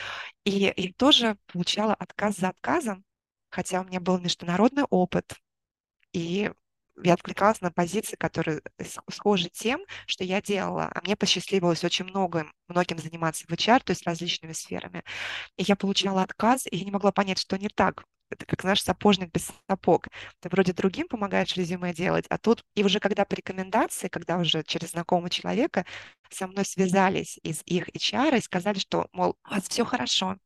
и, 0.44 0.68
и 0.68 0.92
тоже 0.92 1.38
получала 1.46 1.94
отказ 1.94 2.36
за 2.36 2.50
отказом, 2.50 3.04
хотя 3.50 3.80
у 3.80 3.84
меня 3.84 4.00
был 4.00 4.18
международный 4.18 4.84
опыт, 4.84 5.34
и 6.12 6.52
я 7.02 7.14
откликалась 7.14 7.60
на 7.60 7.70
позиции, 7.70 8.16
которые 8.16 8.62
схожи 9.08 9.48
тем, 9.50 9.80
что 10.06 10.24
я 10.24 10.40
делала. 10.42 10.90
А 10.94 11.00
мне 11.02 11.16
посчастливилось 11.16 11.84
очень 11.84 12.04
много, 12.06 12.46
многим 12.68 12.98
заниматься 12.98 13.44
в 13.46 13.52
HR, 13.52 13.82
то 13.82 13.90
есть 13.92 14.06
различными 14.06 14.52
сферами. 14.52 15.04
И 15.56 15.64
я 15.64 15.76
получала 15.76 16.22
отказ, 16.22 16.66
и 16.70 16.76
я 16.76 16.84
не 16.84 16.90
могла 16.92 17.12
понять, 17.12 17.38
что 17.40 17.58
не 17.58 17.68
так. 17.68 18.04
Это 18.32 18.46
как, 18.46 18.62
знаешь, 18.62 18.82
сапожник 18.82 19.30
без 19.32 19.50
сапог. 19.68 20.08
Ты 20.40 20.48
вроде 20.48 20.72
другим 20.72 21.08
помогаешь 21.08 21.56
резюме 21.56 21.92
делать, 21.94 22.26
а 22.28 22.38
тут, 22.38 22.64
и 22.74 22.84
уже 22.84 23.00
когда 23.00 23.24
по 23.24 23.34
рекомендации, 23.34 24.08
когда 24.08 24.38
уже 24.38 24.62
через 24.64 24.90
знакомого 24.90 25.30
человека 25.30 25.84
со 26.30 26.46
мной 26.46 26.64
связались 26.64 27.38
из 27.42 27.62
их 27.66 27.88
HR 27.88 28.38
и 28.38 28.40
сказали, 28.40 28.78
что, 28.78 29.08
мол, 29.12 29.36
у 29.44 29.54
вас 29.54 29.64
все 29.68 29.84
хорошо, 29.84 30.36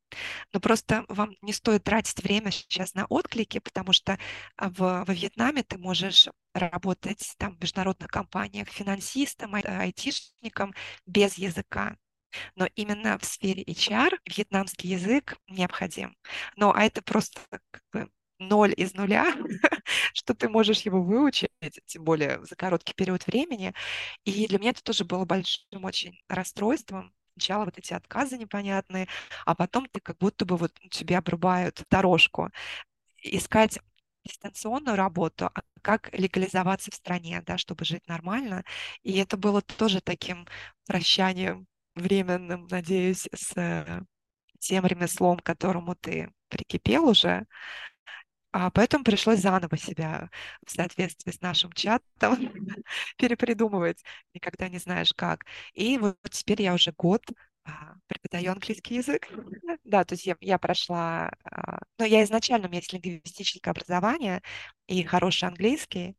но 0.53 0.61
просто 0.61 1.05
вам 1.09 1.31
не 1.43 1.53
стоит 1.53 1.85
тратить 1.85 2.23
время 2.23 2.51
сейчас 2.51 2.95
на 2.95 3.07
отклики, 3.07 3.59
потому 3.59 3.93
что 3.93 4.19
а, 4.57 4.71
в, 4.71 4.79
во 4.79 5.13
Вьетнаме 5.13 5.63
ты 5.63 5.79
можешь 5.79 6.29
работать 6.55 7.35
там 7.39 7.57
в 7.57 7.61
международных 7.61 8.11
компаниях 8.11 8.69
финансистом, 8.69 9.55
айтишником 9.55 10.75
без 11.07 11.39
языка. 11.39 11.97
Но 12.55 12.67
именно 12.75 13.19
в 13.19 13.25
сфере 13.25 13.63
HR 13.65 14.19
вьетнамский 14.27 14.91
язык 14.91 15.37
необходим. 15.49 16.17
Но 16.57 16.73
а 16.75 16.85
это 16.85 17.03
просто 17.03 17.41
как 17.71 17.83
бы 17.93 18.11
ноль 18.39 18.75
из 18.77 18.95
нуля, 18.95 19.35
что 20.15 20.35
ты 20.35 20.49
можешь 20.49 20.83
его 20.83 21.03
выучить, 21.03 21.51
тем 21.87 22.05
более 22.05 22.45
за 22.45 22.57
короткий 22.57 22.95
период 22.95 23.27
времени. 23.27 23.75
И 24.25 24.47
для 24.49 24.59
меня 24.59 24.71
это 24.71 24.83
тоже 24.83 25.05
было 25.05 25.25
большим 25.25 25.85
очень 25.85 26.21
расстройством. 26.29 27.13
Сначала 27.35 27.67
вот 27.67 27.79
эти 27.79 27.93
отказы 27.93 28.39
непонятные, 28.39 29.09
а 29.45 29.55
потом 29.55 29.87
ты 29.91 30.01
как 30.01 30.19
будто 30.19 30.47
бы 30.47 30.57
вот 30.57 30.73
тебе 30.91 31.19
обрубают 31.19 31.83
дорожку. 31.91 32.51
Искать 33.23 33.79
дистанционную 34.25 34.97
работу, 34.97 35.47
а 35.55 35.63
как 35.83 36.13
легализоваться 36.13 36.91
в 36.91 36.95
стране, 36.95 37.43
да, 37.47 37.59
чтобы 37.59 37.85
жить 37.85 38.07
нормально. 38.09 38.65
И 39.03 39.17
это 39.19 39.37
было 39.37 39.63
тоже 39.63 40.01
таким 40.01 40.47
прощанием 40.87 41.67
временным, 41.97 42.67
надеюсь, 42.71 43.29
с 43.35 43.57
э, 43.57 44.03
тем 44.59 44.87
ремеслом, 44.87 45.39
к 45.39 45.45
которому 45.45 45.95
ты 45.97 46.31
прикипел 46.49 47.09
уже. 47.09 47.47
А 48.53 48.71
поэтому 48.71 49.05
пришлось 49.05 49.41
заново 49.41 49.77
себя 49.77 50.31
в 50.67 50.71
соответствии 50.71 51.31
с 51.31 51.41
нашим 51.43 51.73
чатом 51.73 52.39
перепридумывать. 53.19 54.03
Никогда 54.33 54.69
не 54.69 54.79
знаешь 54.79 55.13
как. 55.15 55.45
И 55.75 55.99
вот 55.99 56.17
теперь 56.31 56.63
я 56.63 56.73
уже 56.73 56.93
год 56.97 57.23
а, 57.65 57.95
преподаю 58.07 58.53
английский 58.53 58.97
язык. 58.97 59.29
Да, 59.85 60.05
то 60.05 60.15
есть 60.15 60.27
я, 60.27 60.37
я 60.41 60.59
прошла... 60.59 61.31
А, 61.45 61.79
но 61.99 62.05
я 62.07 62.25
изначально, 62.25 62.67
у 62.67 62.71
меня 62.71 62.79
есть 62.81 62.93
лингвистическое 62.93 63.73
образование 63.73 64.43
и 64.87 65.03
хороший 65.05 65.49
английский, 65.49 66.17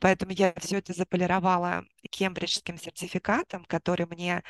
поэтому 0.00 0.32
я 0.32 0.52
все 0.58 0.78
это 0.78 0.92
заполировала 0.92 1.84
кембриджским 2.10 2.78
сертификатом, 2.78 3.64
который 3.64 4.06
мне 4.06 4.42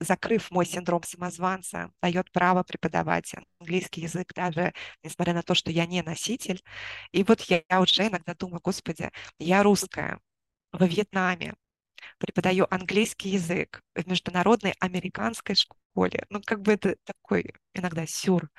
закрыв 0.00 0.50
мой 0.50 0.66
синдром 0.66 1.02
самозванца, 1.02 1.90
дает 2.02 2.30
право 2.32 2.62
преподавать 2.62 3.34
английский 3.60 4.02
язык, 4.02 4.32
даже 4.34 4.72
несмотря 5.02 5.34
на 5.34 5.42
то, 5.42 5.54
что 5.54 5.70
я 5.70 5.86
не 5.86 6.02
носитель. 6.02 6.62
И 7.12 7.22
вот 7.24 7.40
я, 7.42 7.62
я 7.68 7.80
уже 7.80 8.06
иногда 8.06 8.34
думаю, 8.34 8.60
господи, 8.62 9.10
я 9.38 9.62
русская, 9.62 10.18
во 10.72 10.86
Вьетнаме, 10.86 11.54
преподаю 12.18 12.66
английский 12.70 13.30
язык 13.30 13.82
в 13.94 14.06
международной 14.06 14.74
американской 14.80 15.54
школе. 15.54 16.26
Ну, 16.30 16.40
как 16.44 16.62
бы 16.62 16.72
это 16.72 16.96
такой 17.04 17.54
иногда 17.74 18.06
сюр. 18.06 18.50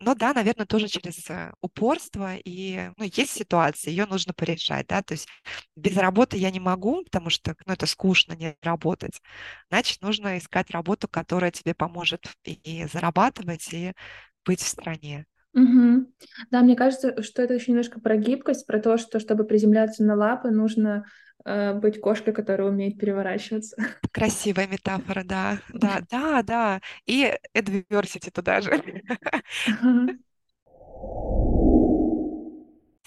Но 0.00 0.14
да, 0.14 0.32
наверное, 0.32 0.66
тоже 0.66 0.88
через 0.88 1.28
э, 1.30 1.52
упорство. 1.60 2.36
И 2.36 2.90
ну, 2.96 3.04
есть 3.04 3.32
ситуация, 3.32 3.90
ее 3.90 4.06
нужно 4.06 4.32
порешать. 4.32 4.86
Да? 4.88 5.02
То 5.02 5.14
есть 5.14 5.28
без 5.76 5.96
работы 5.96 6.36
я 6.36 6.50
не 6.50 6.60
могу, 6.60 7.04
потому 7.04 7.30
что 7.30 7.56
ну, 7.66 7.72
это 7.72 7.86
скучно 7.86 8.34
не 8.34 8.56
работать. 8.62 9.20
Значит, 9.70 10.02
нужно 10.02 10.38
искать 10.38 10.70
работу, 10.70 11.08
которая 11.08 11.50
тебе 11.50 11.74
поможет 11.74 12.26
и 12.44 12.86
зарабатывать, 12.92 13.72
и 13.72 13.92
быть 14.44 14.60
в 14.60 14.66
стране. 14.66 15.26
Угу. 15.54 16.12
Да, 16.50 16.62
мне 16.62 16.74
кажется, 16.74 17.22
что 17.22 17.42
это 17.42 17.54
еще 17.54 17.70
немножко 17.70 18.00
про 18.00 18.16
гибкость, 18.16 18.66
про 18.66 18.80
то, 18.80 18.96
что 18.98 19.20
чтобы 19.20 19.44
приземляться 19.44 20.02
на 20.02 20.16
лапы, 20.16 20.50
нужно 20.50 21.04
быть 21.44 22.00
кошкой, 22.00 22.32
которая 22.32 22.68
умеет 22.68 22.98
переворачиваться. 22.98 23.76
Красивая 24.12 24.66
метафора, 24.66 25.22
да, 25.24 25.58
да, 25.68 26.00
да, 26.10 26.42
да. 26.42 26.80
И 27.06 27.32
adversity 27.54 28.30
туда 28.30 28.60
же. 28.60 28.82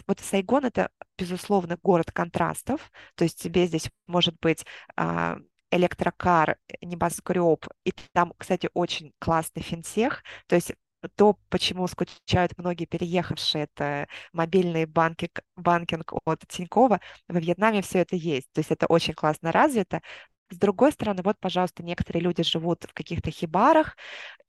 Вот 0.08 0.21
Сайгон 0.21 0.65
это, 0.65 0.89
безусловно, 1.17 1.78
город 1.84 2.12
контрастов. 2.12 2.91
То 3.15 3.26
есть 3.26 3.41
тебе 3.41 3.65
здесь 3.65 3.89
может 4.08 4.36
быть 4.39 4.65
а, 4.95 5.38
электрокар, 5.71 6.58
небоскреб, 6.82 7.65
и 7.84 7.93
там, 8.13 8.34
кстати, 8.38 8.69
очень 8.73 9.13
классный 9.19 9.62
финтех, 9.63 10.23
то 10.47 10.56
есть 10.56 10.73
то, 11.15 11.38
почему 11.49 11.88
скучают 11.88 12.57
многие 12.57 12.86
переехавшие, 12.86 13.65
это 13.65 14.07
мобильный 14.33 14.86
банки, 14.86 15.29
банкинг 15.55 16.13
от 16.25 16.41
Тинькова, 16.47 16.99
во 17.27 17.39
Вьетнаме 17.39 17.81
все 17.81 17.99
это 17.99 18.15
есть. 18.15 18.51
То 18.53 18.60
есть 18.60 18.71
это 18.71 18.88
очень 18.88 19.13
классно 19.13 19.51
развито. 19.51 20.01
С 20.49 20.57
другой 20.57 20.91
стороны, 20.91 21.21
вот, 21.23 21.38
пожалуйста, 21.39 21.83
некоторые 21.83 22.23
люди 22.23 22.43
живут 22.43 22.86
в 22.86 22.93
каких-то 22.93 23.31
хибарах 23.31 23.97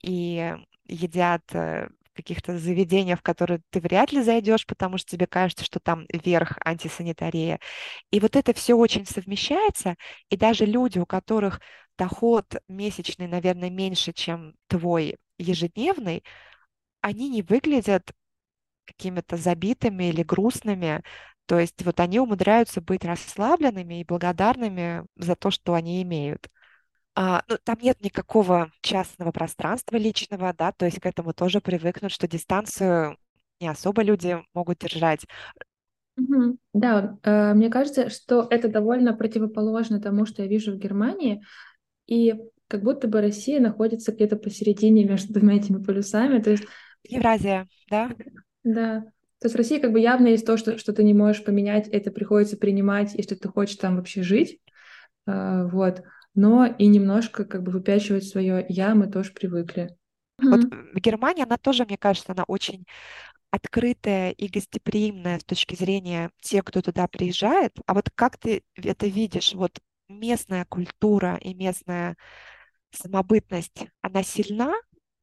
и 0.02 0.54
едят 0.87 1.42
э, 1.54 1.88
каких-то 2.18 2.58
заведениях, 2.58 3.20
в 3.20 3.22
которые 3.22 3.61
ты 3.70 3.80
вряд 3.80 4.12
ли 4.12 4.22
зайдешь, 4.22 4.66
потому 4.66 4.98
что 4.98 5.12
тебе 5.12 5.26
кажется, 5.28 5.64
что 5.64 5.78
там 5.78 6.04
верх 6.12 6.58
антисанитария. 6.64 7.61
И 8.11 8.18
вот 8.18 8.34
это 8.34 8.52
все 8.54 8.74
очень 8.74 9.06
совмещается, 9.06 9.94
и 10.28 10.37
даже 10.37 10.66
люди, 10.66 10.98
у 10.98 11.06
которых 11.06 11.61
доход 11.96 12.46
месячный, 12.68 13.28
наверное, 13.28 13.70
меньше, 13.70 14.12
чем 14.12 14.54
твой 14.66 15.16
ежедневный, 15.38 16.24
они 17.01 17.29
не 17.29 17.42
выглядят 17.42 18.12
какими-то 18.85 19.37
забитыми 19.37 20.05
или 20.05 20.22
грустными. 20.22 21.03
То 21.46 21.59
есть 21.59 21.83
вот 21.85 22.01
они 22.01 22.20
умудряются 22.20 22.81
быть 22.81 23.05
расслабленными 23.05 24.01
и 24.01 24.05
благодарными 24.05 25.07
за 25.16 25.35
то, 25.35 25.51
что 25.51 25.74
они 25.74 26.03
имеют. 26.03 26.48
А, 27.14 27.42
ну, 27.48 27.57
там 27.64 27.79
нет 27.81 28.01
никакого 28.01 28.70
частного 28.81 29.33
пространства 29.33 29.96
личного, 29.96 30.55
да, 30.57 30.72
то 30.72 30.85
есть 30.85 31.01
к 31.01 31.07
этому 31.07 31.33
тоже 31.33 31.61
привыкнут, 31.61 32.12
что 32.12 32.29
дистанцию 32.29 33.16
не 33.61 33.68
особо 33.68 34.03
люди 34.03 34.38
могут 34.55 34.79
держать. 34.79 35.27
Да, 36.72 37.18
э, 37.22 37.55
мне 37.55 37.70
кажется, 37.70 38.09
что 38.09 38.46
это 38.51 38.68
довольно 38.68 39.14
противоположно 39.14 40.01
тому, 40.01 40.27
что 40.27 40.42
я 40.42 40.48
вижу 40.48 40.72
в 40.72 40.79
Германии, 40.79 41.42
и 42.07 42.35
как 42.68 42.83
будто 42.83 43.09
бы 43.09 43.20
Россия 43.20 43.61
находится 43.61 44.12
где-то 44.12 44.37
посередине 44.37 45.04
между 45.04 45.33
двумя 45.33 45.57
этими 45.57 45.83
полюсами, 45.83 46.40
то 46.40 46.50
есть 46.50 46.64
Евразия, 47.09 47.68
да? 47.90 48.11
Да. 48.64 49.00
То 49.40 49.46
есть 49.46 49.54
в 49.54 49.59
России 49.59 49.78
как 49.78 49.92
бы 49.92 50.00
явно 50.00 50.28
есть 50.28 50.44
то, 50.44 50.57
что, 50.57 50.78
что 50.78 50.92
ты 50.92 51.04
не 51.04 51.14
можешь 51.14 51.44
поменять, 51.44 51.88
это 51.88 52.11
приходится 52.11 52.57
принимать, 52.57 53.14
если 53.14 53.37
ты 53.37 53.48
хочешь 53.48 53.76
там 53.76 53.96
вообще 53.96 54.22
жить. 54.22 54.61
А, 55.26 55.66
вот. 55.68 56.02
Но 56.35 56.66
и 56.66 56.87
немножко 56.87 57.44
как 57.44 57.62
бы 57.62 57.72
выпячивать 57.72 58.24
свое 58.24 58.64
«я» 58.68 58.94
мы 58.94 59.11
тоже 59.11 59.33
привыкли. 59.33 59.96
Вот 60.40 60.64
в 60.64 60.98
Германии 60.98 61.42
она 61.42 61.57
тоже, 61.57 61.85
мне 61.85 61.96
кажется, 61.96 62.33
она 62.33 62.44
очень 62.46 62.85
открытая 63.50 64.31
и 64.31 64.48
гостеприимная 64.48 65.38
с 65.38 65.44
точки 65.44 65.74
зрения 65.74 66.31
тех, 66.40 66.64
кто 66.64 66.83
туда 66.83 67.09
приезжает. 67.09 67.76
А 67.87 67.94
вот 67.94 68.11
как 68.14 68.37
ты 68.38 68.62
это 68.76 69.07
видишь? 69.07 69.54
Вот 69.54 69.78
местная 70.09 70.64
культура 70.64 71.38
и 71.40 71.54
местная 71.54 72.16
самобытность, 72.90 73.87
она 74.03 74.22
сильна 74.22 74.74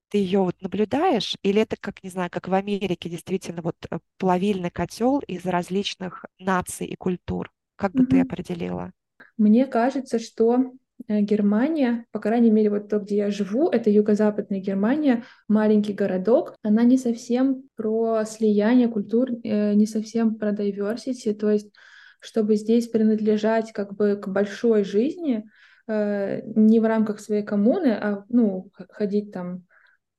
ты 0.09 0.19
ее 0.19 0.39
вот 0.39 0.55
наблюдаешь, 0.61 1.35
или 1.43 1.61
это 1.61 1.75
как, 1.79 2.03
не 2.03 2.09
знаю, 2.09 2.29
как 2.31 2.47
в 2.47 2.53
Америке, 2.53 3.09
действительно, 3.09 3.61
вот 3.61 3.75
э, 3.89 3.99
плавильный 4.17 4.69
котел 4.69 5.19
из 5.19 5.45
различных 5.45 6.23
наций 6.39 6.87
и 6.87 6.95
культур? 6.95 7.51
Как 7.75 7.91
бы 7.91 8.03
mm-hmm. 8.03 8.07
ты 8.07 8.21
определила? 8.21 8.91
Мне 9.37 9.65
кажется, 9.65 10.19
что 10.19 10.71
э, 11.07 11.19
Германия, 11.21 12.05
по 12.11 12.19
крайней 12.19 12.51
мере, 12.51 12.69
вот 12.69 12.87
то, 12.87 12.99
где 12.99 13.17
я 13.17 13.31
живу, 13.31 13.69
это 13.69 13.89
юго-западная 13.89 14.59
Германия, 14.59 15.23
маленький 15.47 15.93
городок, 15.93 16.55
она 16.61 16.83
не 16.83 16.97
совсем 16.97 17.63
про 17.75 18.23
слияние 18.25 18.87
культур, 18.87 19.31
э, 19.43 19.73
не 19.73 19.85
совсем 19.85 20.35
про 20.35 20.53
diversity, 20.53 21.33
то 21.33 21.49
есть 21.49 21.71
чтобы 22.19 22.55
здесь 22.55 22.87
принадлежать 22.87 23.71
как 23.71 23.93
бы 23.95 24.15
к 24.15 24.27
большой 24.27 24.83
жизни, 24.83 25.43
не 25.87 26.79
в 26.79 26.85
рамках 26.85 27.19
своей 27.19 27.43
коммуны, 27.43 27.91
а 27.91 28.25
ну, 28.29 28.71
ходить 28.89 29.31
там 29.31 29.65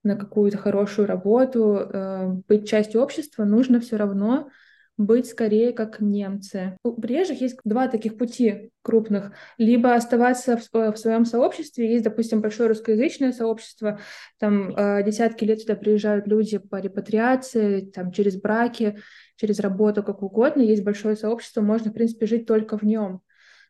на 0.07 0.17
какую-то 0.17 0.57
хорошую 0.57 1.07
работу, 1.07 1.77
э, 1.77 2.29
быть 2.49 2.69
частью 2.69 3.03
общества, 3.03 3.45
нужно 3.45 3.81
все 3.81 3.97
равно 3.97 4.49
быть 4.97 5.27
скорее 5.27 5.73
как 5.73 6.01
немцы. 6.01 6.77
У 6.83 6.93
приезжих 6.93 7.41
есть 7.43 7.59
два 7.65 7.87
таких 7.87 8.17
пути 8.17 8.71
крупных. 8.81 9.33
Либо 9.59 9.95
оставаться 9.95 10.57
в, 10.57 10.73
в 10.73 10.97
своем 10.97 11.27
сообществе. 11.27 11.91
Есть, 11.93 12.05
допустим, 12.05 12.41
большое 12.41 12.71
русскоязычное 12.71 13.33
сообщество. 13.33 14.01
Там 14.39 14.75
э, 14.75 15.03
десятки 15.05 15.45
лет 15.45 15.61
сюда 15.61 15.75
приезжают 15.75 16.27
люди 16.27 16.57
по 16.59 16.81
репатриации, 16.81 17.91
там, 17.91 18.11
через 18.11 18.41
браки, 18.41 18.99
через 19.37 19.61
работу, 19.61 20.03
как 20.03 20.23
угодно. 20.23 20.63
Есть 20.63 20.85
большое 20.85 21.17
сообщество, 21.17 21.61
можно, 21.61 21.91
в 21.91 21.95
принципе, 21.95 22.27
жить 22.27 22.47
только 22.47 22.79
в 22.79 22.83
нем. 22.83 23.21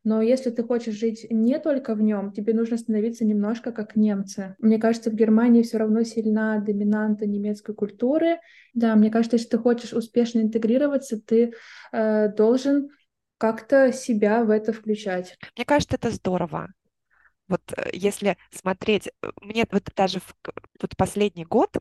Но 0.07 0.23
если 0.23 0.51
ты 0.51 0.63
хочешь 0.63 0.95
жить 0.95 1.27
не 1.31 1.59
только 1.59 1.97
в 1.97 2.01
нем, 2.01 2.31
тебе 2.31 2.55
нужно 2.55 2.79
становиться 2.79 3.25
немножко 3.25 3.73
как 3.73 3.97
немцы. 3.97 4.55
Мне 4.61 4.79
кажется, 4.79 5.11
в 5.11 5.15
Германии 5.15 5.65
все 5.65 5.79
равно 5.79 6.05
сильна 6.05 6.61
доминанта 6.61 7.27
немецкой 7.27 7.75
культуры. 7.75 8.39
Да, 8.73 8.95
мне 8.95 9.11
кажется, 9.11 9.35
если 9.35 9.49
ты 9.49 9.59
хочешь 9.59 9.93
успешно 9.93 10.43
интегрироваться, 10.43 11.21
ты 11.21 11.55
э, 11.91 12.29
должен 12.29 12.91
как-то 13.37 13.93
себя 13.93 14.45
в 14.45 14.51
это 14.51 14.73
включать. 14.73 15.37
Мне 15.57 15.65
кажется, 15.65 15.97
это 15.97 16.13
здорово. 16.13 16.69
Вот 17.49 17.63
э, 17.77 17.91
если 17.93 18.37
смотреть, 18.53 19.09
э, 19.09 19.31
мне 19.41 19.67
вот 19.73 19.91
даже 19.97 20.21
в 20.21 20.37
вот 20.81 20.97
последний 20.97 21.45
год, 21.45 21.79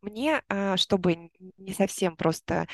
мне, 0.00 0.42
а, 0.48 0.78
чтобы 0.78 1.30
не 1.58 1.74
совсем 1.74 2.16
просто 2.16 2.68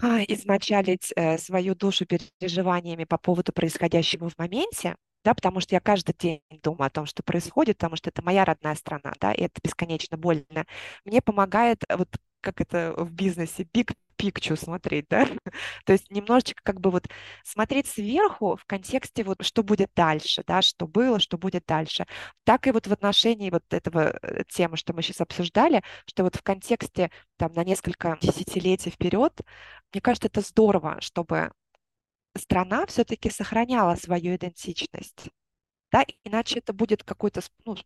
измочалить 0.00 1.12
э, 1.16 1.38
свою 1.38 1.74
душу 1.74 2.06
переживаниями 2.06 3.04
по 3.04 3.18
поводу 3.18 3.52
происходящего 3.52 4.28
в 4.28 4.38
моменте, 4.38 4.96
да, 5.24 5.34
потому 5.34 5.60
что 5.60 5.74
я 5.74 5.80
каждый 5.80 6.14
день 6.18 6.42
думаю 6.62 6.86
о 6.88 6.90
том, 6.90 7.06
что 7.06 7.22
происходит, 7.22 7.78
потому 7.78 7.96
что 7.96 8.10
это 8.10 8.22
моя 8.22 8.44
родная 8.44 8.74
страна, 8.74 9.12
да, 9.20 9.32
и 9.32 9.42
это 9.42 9.60
бесконечно 9.62 10.16
больно. 10.18 10.66
Мне 11.04 11.22
помогает 11.22 11.82
вот 11.88 12.08
как 12.44 12.60
это 12.60 12.94
в 12.96 13.10
бизнесе, 13.10 13.64
big 13.64 13.94
picture 14.18 14.56
смотреть, 14.56 15.06
да, 15.08 15.26
то 15.86 15.92
есть 15.92 16.10
немножечко 16.10 16.60
как 16.62 16.80
бы 16.80 16.90
вот 16.90 17.08
смотреть 17.44 17.86
сверху 17.88 18.56
в 18.56 18.64
контексте 18.66 19.24
вот 19.24 19.44
что 19.44 19.62
будет 19.62 19.90
дальше, 19.94 20.44
да, 20.46 20.62
что 20.62 20.86
было, 20.86 21.18
что 21.18 21.38
будет 21.38 21.64
дальше. 21.66 22.06
Так 22.44 22.66
и 22.66 22.70
вот 22.70 22.86
в 22.86 22.92
отношении 22.92 23.50
вот 23.50 23.64
этого 23.70 24.18
э, 24.22 24.44
темы, 24.48 24.76
что 24.76 24.92
мы 24.92 25.02
сейчас 25.02 25.20
обсуждали, 25.20 25.82
что 26.06 26.24
вот 26.24 26.36
в 26.36 26.42
контексте 26.42 27.10
там 27.36 27.52
на 27.54 27.64
несколько 27.64 28.18
десятилетий 28.20 28.90
вперед, 28.90 29.40
мне 29.92 30.00
кажется, 30.00 30.28
это 30.28 30.40
здорово, 30.40 31.00
чтобы 31.00 31.50
страна 32.36 32.86
все-таки 32.86 33.30
сохраняла 33.30 33.94
свою 33.96 34.36
идентичность, 34.36 35.30
да, 35.92 36.04
иначе 36.24 36.58
это 36.58 36.72
будет 36.72 37.04
какой-то 37.04 37.40
ну, 37.64 37.76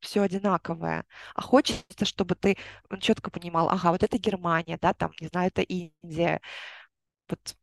все 0.00 0.22
одинаковое. 0.22 1.04
А 1.34 1.42
хочется, 1.42 2.04
чтобы 2.04 2.34
ты 2.34 2.56
четко 3.00 3.30
понимал, 3.30 3.68
ага, 3.68 3.92
вот 3.92 4.02
это 4.02 4.18
Германия, 4.18 4.78
да, 4.80 4.94
там, 4.94 5.12
не 5.20 5.28
знаю, 5.28 5.48
это 5.48 5.62
Индия. 5.62 6.40
Вот 7.28 7.56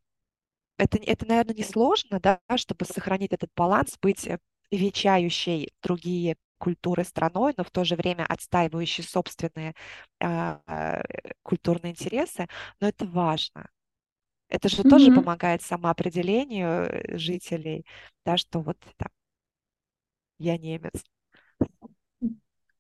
это, 0.78 0.98
это 1.00 1.26
наверное, 1.28 1.56
не 1.56 1.64
сложно, 1.64 2.20
да, 2.20 2.40
чтобы 2.56 2.86
сохранить 2.86 3.34
этот 3.34 3.52
баланс, 3.56 3.98
быть 4.02 4.28
э, 4.28 4.40
вещающей 4.72 5.74
другие 5.82 6.38
культуры 6.60 7.04
страной, 7.04 7.54
но 7.58 7.64
в 7.64 7.72
то 7.72 7.84
же 7.84 7.96
время 7.96 8.26
отстаивающей 8.26 9.04
собственные 9.04 9.76
э, 10.20 11.04
культурные 11.44 11.92
интересы, 11.92 12.48
но 12.80 12.88
это 12.88 13.06
важно. 13.06 13.70
Это 14.50 14.70
же 14.70 14.84
mm-hmm. 14.84 14.90
тоже 14.90 15.12
помогает 15.14 15.62
самоопределению 15.62 16.88
э, 16.90 17.18
жителей, 17.18 17.86
да, 18.26 18.38
что 18.38 18.60
вот 18.62 18.78
там, 18.98 19.10
я 20.40 20.58
немец, 20.58 21.04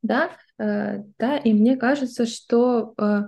да, 0.08 0.32
э, 0.58 1.04
да, 1.20 1.38
и 1.38 1.54
мне 1.54 1.78
кажется, 1.78 2.26
что 2.26 2.93
э, 2.98 3.22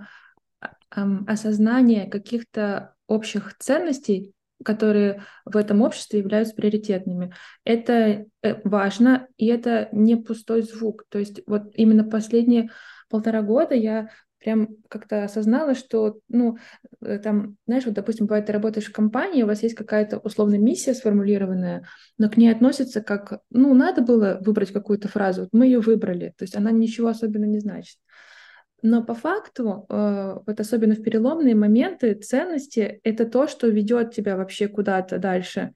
осознание 1.27 2.09
каких-то 2.09 2.95
общих 3.07 3.57
ценностей, 3.57 4.33
которые 4.63 5.23
в 5.45 5.55
этом 5.55 5.81
обществе 5.81 6.19
являются 6.19 6.55
приоритетными. 6.55 7.33
Это 7.63 8.25
э, 8.41 8.61
важно, 8.63 9.27
и 9.37 9.47
это 9.47 9.89
не 9.91 10.15
пустой 10.15 10.63
звук. 10.63 11.05
То 11.09 11.19
есть 11.19 11.41
вот 11.45 11.71
именно 11.75 12.03
последние 12.03 12.69
полтора 13.09 13.41
года 13.41 13.75
я 13.75 14.09
прям 14.39 14.69
как-то 14.87 15.23
осознала, 15.23 15.75
что, 15.75 16.19
ну, 16.29 16.57
э, 17.01 17.19
там, 17.19 17.57
знаешь, 17.67 17.85
вот, 17.85 17.93
допустим, 17.93 18.25
бывает, 18.25 18.45
ты 18.45 18.53
работаешь 18.53 18.87
в 18.87 18.93
компании, 18.93 19.43
у 19.43 19.47
вас 19.47 19.63
есть 19.63 19.75
какая-то 19.75 20.17
условная 20.19 20.59
миссия 20.59 20.93
сформулированная, 20.93 21.85
но 22.17 22.29
к 22.29 22.37
ней 22.37 22.49
относится 22.49 23.01
как, 23.01 23.41
ну, 23.49 23.73
надо 23.73 24.01
было 24.01 24.39
выбрать 24.41 24.71
какую-то 24.71 25.07
фразу, 25.07 25.41
вот 25.41 25.49
мы 25.51 25.65
ее 25.65 25.79
выбрали, 25.79 26.33
то 26.37 26.43
есть 26.43 26.55
она 26.55 26.71
ничего 26.71 27.09
особенно 27.09 27.45
не 27.45 27.59
значит. 27.59 27.97
Но 28.81 29.03
по 29.03 29.13
факту, 29.13 29.85
э, 29.89 30.37
вот 30.45 30.59
особенно 30.59 30.95
в 30.95 31.03
переломные 31.03 31.55
моменты, 31.55 32.13
ценности— 32.13 33.01
это 33.03 33.25
то, 33.25 33.47
что 33.47 33.67
ведет 33.67 34.13
тебя 34.13 34.37
вообще 34.37 34.69
куда-то 34.69 35.17
дальше. 35.17 35.73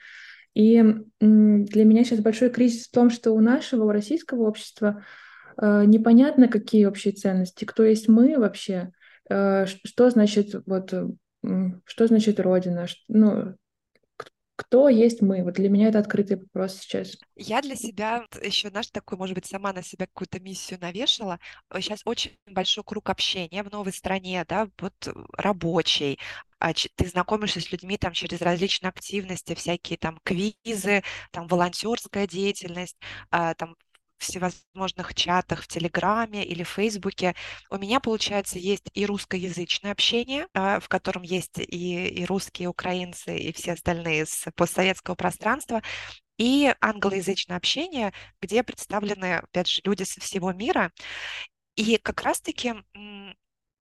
И 0.53 0.81
для 1.19 1.85
меня 1.85 2.03
сейчас 2.03 2.19
большой 2.19 2.49
кризис 2.49 2.87
в 2.87 2.91
том, 2.91 3.09
что 3.09 3.31
у 3.31 3.39
нашего, 3.39 3.85
у 3.85 3.91
российского 3.91 4.43
общества 4.43 5.03
непонятно, 5.61 6.47
какие 6.47 6.85
общие 6.85 7.13
ценности, 7.13 7.65
кто 7.65 7.83
есть 7.83 8.07
мы 8.07 8.37
вообще, 8.37 8.91
э, 9.29 9.65
что 9.65 10.09
значит 10.09 10.55
вот, 10.65 10.93
что 11.85 12.07
значит 12.07 12.39
Родина, 12.39 12.87
ну, 13.07 13.55
кто 14.55 14.87
есть 14.87 15.21
мы? 15.21 15.43
Вот 15.43 15.55
для 15.55 15.69
меня 15.69 15.89
это 15.89 15.99
открытый 15.99 16.37
вопрос 16.37 16.77
сейчас. 16.77 17.17
Я 17.35 17.61
для 17.61 17.75
себя 17.75 18.25
еще, 18.41 18.69
знаешь, 18.69 18.89
такой, 18.91 19.17
может 19.17 19.33
быть, 19.33 19.45
сама 19.45 19.73
на 19.73 19.81
себя 19.81 20.05
какую-то 20.05 20.39
миссию 20.39 20.79
навешала. 20.79 21.39
Сейчас 21.75 22.01
очень 22.05 22.37
большой 22.45 22.83
круг 22.83 23.09
общения 23.09 23.63
в 23.63 23.71
новой 23.71 23.93
стране, 23.93 24.45
да, 24.47 24.69
вот 24.79 24.93
э, 25.07 25.11
рабочий. 25.37 26.19
А 26.59 26.71
ты 26.73 27.07
знакомишься 27.07 27.61
с 27.61 27.71
людьми 27.71 27.97
там 27.97 28.13
через 28.13 28.41
различные 28.41 28.89
активности, 28.89 29.55
всякие 29.55 29.97
там 29.97 30.19
квизы, 30.23 31.03
там 31.31 31.47
волонтерская 31.47 32.27
деятельность, 32.27 32.97
а, 33.31 33.53
там 33.55 33.75
всевозможных 34.23 35.13
чатах 35.15 35.63
в 35.63 35.67
Телеграме 35.67 36.45
или 36.45 36.63
Фейсбуке. 36.63 37.35
У 37.69 37.77
меня, 37.77 37.99
получается, 37.99 38.59
есть 38.59 38.89
и 38.93 39.05
русскоязычное 39.05 39.91
общение, 39.91 40.47
а, 40.53 40.79
в 40.79 40.89
котором 40.89 41.23
есть 41.23 41.59
и, 41.59 42.07
и 42.07 42.25
русские, 42.25 42.65
и 42.65 42.67
украинцы, 42.67 43.37
и 43.37 43.53
все 43.53 43.73
остальные 43.73 44.25
с 44.25 44.51
постсоветского 44.55 45.15
пространства, 45.15 45.81
и 46.37 46.73
англоязычное 46.81 47.57
общение, 47.57 48.13
где 48.41 48.63
представлены, 48.63 49.37
опять 49.37 49.67
же, 49.67 49.81
люди 49.83 50.03
со 50.03 50.19
всего 50.21 50.51
мира. 50.51 50.91
И 51.75 51.97
как 51.97 52.21
раз-таки 52.23 52.75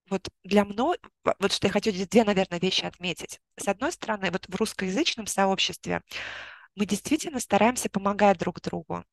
вот 0.09 0.27
для 0.43 0.65
мной, 0.65 0.97
вот 1.39 1.51
что 1.51 1.67
я 1.67 1.73
хочу 1.73 1.91
две, 1.91 2.23
наверное, 2.23 2.59
вещи 2.59 2.85
отметить. 2.85 3.39
С 3.57 3.67
одной 3.67 3.91
стороны, 3.91 4.31
вот 4.31 4.45
в 4.47 4.55
русскоязычном 4.55 5.27
сообществе 5.27 6.01
мы 6.75 6.85
действительно 6.85 7.39
стараемся 7.39 7.89
помогать 7.89 8.37
друг 8.37 8.61
другу. 8.61 9.03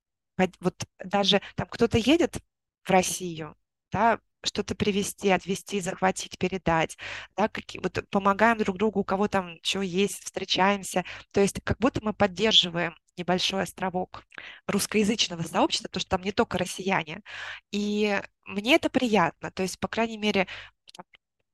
Вот 0.61 0.85
даже 1.05 1.41
там 1.57 1.67
кто-то 1.69 1.99
едет 1.99 2.39
в 2.85 2.91
Россию, 2.91 3.57
да, 3.93 4.21
что-то 4.43 4.75
привезти, 4.75 5.31
отвезти, 5.31 5.81
захватить, 5.81 6.39
передать, 6.39 6.97
да, 7.37 7.49
какие, 7.49 7.81
вот 7.83 8.03
помогаем 8.11 8.59
друг 8.59 8.79
другу, 8.79 9.01
у 9.01 9.05
кого 9.05 9.29
там 9.29 9.59
что 9.63 9.83
есть, 9.83 10.25
встречаемся. 10.25 11.05
То 11.33 11.41
есть 11.41 11.61
как 11.63 11.79
будто 11.79 12.01
мы 12.03 12.13
поддерживаем 12.15 12.97
небольшой 13.17 13.63
островок 13.65 14.25
русскоязычного 14.67 15.43
сообщества, 15.43 15.89
потому 15.89 16.01
что 16.01 16.11
там 16.11 16.23
не 16.23 16.33
только 16.33 16.59
россияне. 16.59 17.21
И 17.71 18.21
мне 18.47 18.77
это 18.77 18.89
приятно. 18.91 19.51
То 19.51 19.63
есть, 19.63 19.79
по 19.79 19.89
крайней 19.89 20.17
мере, 20.19 20.47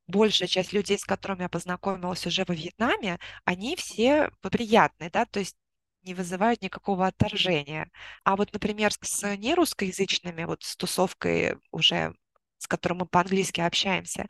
большая 0.07 0.49
часть 0.49 0.73
людей, 0.73 0.99
с 0.99 1.05
которыми 1.05 1.43
я 1.43 1.49
познакомилась 1.49 2.27
уже 2.27 2.45
во 2.47 2.55
Вьетнаме, 2.55 3.19
они 3.45 3.77
все 3.77 4.31
приятные, 4.41 5.11
да, 5.11 5.27
то 5.27 5.41
есть 5.41 5.57
не 6.07 6.15
вызывают 6.15 6.63
никакого 6.63 7.07
отторжения. 7.07 7.91
А 8.25 8.37
вот, 8.37 8.53
например, 8.53 8.93
с 9.03 9.37
нерусскоязычными, 9.37 10.45
вот 10.45 10.63
с 10.63 10.77
тусовкой 10.77 11.57
уже 11.73 12.15
с 12.59 12.67
которым 12.67 12.99
мы 12.99 13.07
по-английски 13.07 13.61
общаемся, 13.61 14.27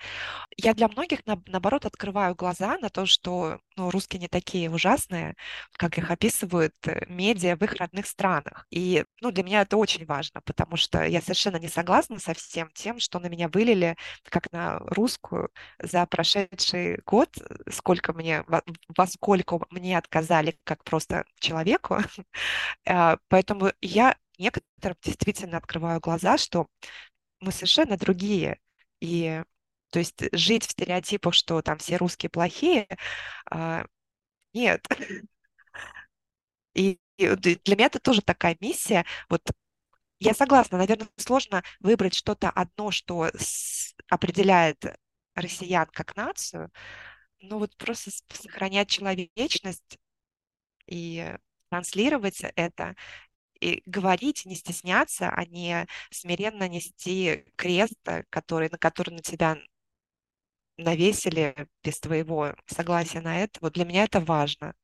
я 0.56 0.74
для 0.74 0.88
многих, 0.88 1.24
на, 1.26 1.40
наоборот, 1.46 1.86
открываю 1.86 2.34
глаза 2.34 2.78
на 2.78 2.88
то, 2.90 3.06
что 3.06 3.60
ну, 3.76 3.90
русские 3.90 4.20
не 4.20 4.28
такие 4.28 4.70
ужасные, 4.70 5.36
как 5.72 5.98
их 5.98 6.10
описывают 6.10 6.74
э, 6.86 7.04
медиа 7.08 7.56
в 7.56 7.62
их 7.62 7.74
родных 7.74 8.06
странах. 8.06 8.66
И 8.70 9.04
ну, 9.20 9.30
для 9.30 9.44
меня 9.44 9.62
это 9.62 9.76
очень 9.76 10.06
важно, 10.06 10.40
потому 10.44 10.76
что 10.76 11.04
я 11.04 11.20
совершенно 11.20 11.56
не 11.56 11.68
согласна 11.68 12.18
со 12.18 12.34
всем 12.34 12.70
тем, 12.74 12.98
что 13.00 13.18
на 13.20 13.26
меня 13.28 13.48
вылили, 13.48 13.96
как 14.24 14.50
на 14.52 14.78
русскую, 14.80 15.50
за 15.78 16.06
прошедший 16.06 17.00
год, 17.06 17.30
сколько 17.70 18.12
мне, 18.12 18.42
во, 18.46 18.62
во 18.96 19.06
сколько 19.06 19.60
мне 19.70 19.98
отказали 19.98 20.58
как 20.64 20.84
просто 20.84 21.24
человеку. 21.40 21.98
А, 22.88 23.18
поэтому 23.28 23.72
я 23.80 24.16
некоторым 24.38 24.96
действительно 25.02 25.58
открываю 25.58 26.00
глаза, 26.00 26.38
что 26.38 26.66
мы 27.46 27.52
совершенно 27.52 27.96
другие. 27.96 28.60
И 29.00 29.42
то 29.90 29.98
есть 30.00 30.22
жить 30.32 30.66
в 30.66 30.72
стереотипах, 30.72 31.34
что 31.34 31.62
там 31.62 31.78
все 31.78 31.96
русские 31.96 32.30
плохие, 32.30 32.88
а, 33.50 33.86
нет. 34.54 34.86
И, 36.74 36.98
для 37.18 37.76
меня 37.76 37.86
это 37.86 37.98
тоже 37.98 38.20
такая 38.22 38.56
миссия. 38.60 39.04
Вот 39.28 39.42
я 40.20 40.34
согласна, 40.34 40.78
наверное, 40.78 41.08
сложно 41.16 41.64
выбрать 41.80 42.14
что-то 42.14 42.50
одно, 42.50 42.90
что 42.90 43.30
определяет 44.08 44.84
россиян 45.34 45.86
как 45.92 46.16
нацию, 46.16 46.70
но 47.40 47.58
вот 47.58 47.76
просто 47.76 48.10
сохранять 48.32 48.90
человечность 48.90 49.98
и 50.86 51.36
транслировать 51.70 52.40
это, 52.56 52.96
и 53.60 53.82
говорить, 53.86 54.44
не 54.46 54.54
стесняться, 54.54 55.28
а 55.28 55.44
не 55.46 55.86
смиренно 56.10 56.68
нести 56.68 57.44
крест, 57.56 57.96
э, 58.06 58.24
который, 58.30 58.68
на 58.70 58.78
который 58.78 59.10
на 59.10 59.20
тебя 59.20 59.56
навесили 60.78 61.54
без 61.82 62.00
твоего 62.00 62.54
согласия 62.66 63.20
на 63.20 63.42
это. 63.42 63.58
Вот 63.60 63.74
для 63.74 63.84
меня 63.84 64.04
это 64.04 64.20
важно. 64.20 64.74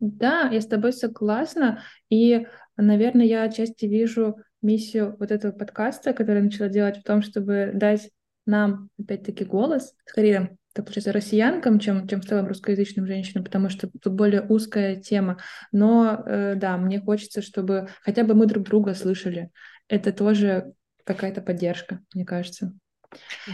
Да, 0.00 0.48
я 0.50 0.60
с 0.60 0.66
тобой 0.66 0.92
согласна. 0.92 1.82
И, 2.08 2.46
наверное, 2.76 3.26
я 3.26 3.42
отчасти 3.42 3.84
вижу 3.84 4.38
миссию 4.62 5.16
вот 5.18 5.30
этого 5.30 5.52
подкаста, 5.52 6.12
который 6.14 6.38
я 6.38 6.44
начала 6.44 6.68
делать 6.68 6.98
в 6.98 7.02
том, 7.02 7.22
чтобы 7.22 7.70
дать 7.74 8.10
нам, 8.46 8.88
опять-таки, 8.98 9.44
голос, 9.44 9.94
скорее 10.06 10.56
это 10.80 10.86
получается 10.86 11.12
россиянкам, 11.12 11.78
чем, 11.78 12.08
чем 12.08 12.20
в 12.20 12.26
целом 12.26 12.48
русскоязычным 12.48 13.06
женщинам, 13.06 13.44
потому 13.44 13.68
что 13.68 13.88
тут 13.88 14.12
более 14.14 14.42
узкая 14.42 14.96
тема. 14.96 15.38
Но 15.72 16.22
э, 16.26 16.54
да, 16.56 16.76
мне 16.76 17.00
хочется, 17.00 17.42
чтобы 17.42 17.88
хотя 18.02 18.24
бы 18.24 18.34
мы 18.34 18.46
друг 18.46 18.64
друга 18.64 18.94
слышали. 18.94 19.50
Это 19.88 20.12
тоже 20.12 20.72
какая-то 21.04 21.42
поддержка, 21.42 22.00
мне 22.14 22.24
кажется. 22.24 22.72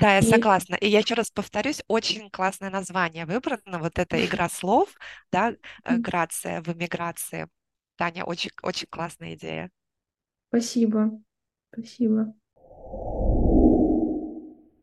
Да, 0.01 0.13
я 0.15 0.19
и... 0.19 0.23
согласна. 0.23 0.75
И 0.77 0.89
я 0.89 0.99
еще 1.01 1.15
раз 1.15 1.31
повторюсь, 1.31 1.83
очень 1.89 2.31
классное 2.31 2.71
название 2.71 3.27
выбрано. 3.27 3.79
Вот 3.79 3.99
эта 3.99 4.25
игра 4.25 4.49
слов, 4.49 4.91
да, 5.33 5.55
э, 5.85 5.97
грация 5.97 6.63
в 6.63 6.69
эмиграции. 6.69 7.49
Таня, 7.97 8.25
очень, 8.25 8.51
очень 8.63 8.87
классная 8.91 9.35
идея. 9.35 9.71
Спасибо. 10.49 11.11
Спасибо 11.73 12.35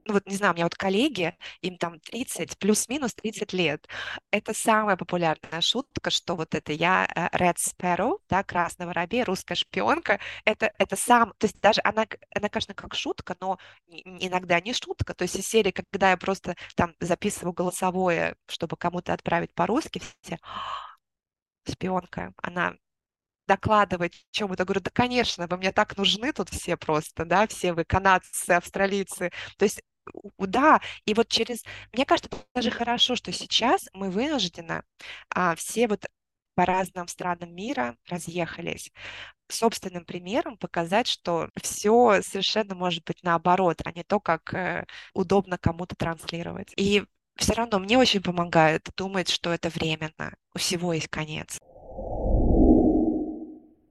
ну 0.05 0.13
вот 0.13 0.25
не 0.25 0.35
знаю, 0.35 0.53
у 0.53 0.55
меня 0.55 0.65
вот 0.65 0.75
коллеги, 0.75 1.37
им 1.61 1.77
там 1.77 1.99
30, 1.99 2.57
плюс-минус 2.57 3.13
30 3.15 3.53
лет. 3.53 3.87
Это 4.31 4.53
самая 4.53 4.97
популярная 4.97 5.61
шутка, 5.61 6.09
что 6.09 6.35
вот 6.35 6.55
это 6.55 6.71
я 6.73 7.07
э, 7.15 7.37
Red 7.37 7.57
Sparrow, 7.57 8.19
да, 8.29 8.43
красный 8.43 8.85
воробей, 8.85 9.23
русская 9.23 9.55
шпионка, 9.55 10.19
это, 10.45 10.71
это 10.77 10.95
сам, 10.95 11.33
то 11.37 11.45
есть 11.47 11.59
даже 11.61 11.81
она, 11.83 12.05
она, 12.35 12.49
конечно, 12.49 12.73
как 12.73 12.95
шутка, 12.95 13.35
но 13.39 13.57
иногда 13.87 14.59
не 14.61 14.73
шутка, 14.73 15.13
то 15.13 15.23
есть 15.23 15.35
из 15.35 15.47
серии, 15.47 15.71
когда 15.71 16.11
я 16.11 16.17
просто 16.17 16.55
там 16.75 16.93
записываю 16.99 17.53
голосовое, 17.53 18.35
чтобы 18.47 18.77
кому-то 18.77 19.13
отправить 19.13 19.53
по-русски, 19.53 20.01
все 20.21 20.39
шпионка, 21.67 22.33
она 22.37 22.75
докладывать 23.47 24.25
чем-то. 24.31 24.65
Говорю, 24.65 24.81
да, 24.81 24.91
конечно, 24.91 25.47
вы 25.47 25.57
мне 25.57 25.71
так 25.71 25.97
нужны 25.97 26.31
тут 26.33 26.49
все 26.49 26.77
просто, 26.77 27.25
да, 27.25 27.47
все 27.47 27.73
вы 27.73 27.83
канадцы, 27.85 28.51
австралийцы. 28.51 29.31
То 29.57 29.65
есть 29.65 29.81
да, 30.37 30.81
и 31.05 31.13
вот 31.13 31.27
через, 31.29 31.63
мне 31.91 32.05
кажется, 32.05 32.29
даже 32.53 32.71
хорошо, 32.71 33.15
что 33.15 33.31
сейчас 33.31 33.87
мы 33.93 34.09
вынуждены 34.09 34.83
а, 35.29 35.55
все 35.55 35.87
вот 35.87 36.05
по 36.55 36.65
разным 36.65 37.07
странам 37.07 37.53
мира 37.55 37.95
разъехались, 38.09 38.91
собственным 39.47 40.05
примером 40.05 40.57
показать, 40.57 41.07
что 41.07 41.49
все 41.61 42.21
совершенно 42.21 42.75
может 42.75 43.03
быть 43.05 43.23
наоборот, 43.23 43.81
а 43.83 43.91
не 43.91 44.03
то, 44.03 44.19
как 44.19 44.53
э, 44.53 44.85
удобно 45.13 45.57
кому-то 45.57 45.95
транслировать. 45.95 46.71
И 46.77 47.03
все 47.35 47.53
равно 47.53 47.79
мне 47.79 47.97
очень 47.97 48.21
помогает 48.21 48.87
думать, 48.95 49.29
что 49.29 49.51
это 49.51 49.69
временно, 49.69 50.35
у 50.53 50.59
всего 50.59 50.93
есть 50.93 51.07
конец. 51.07 51.59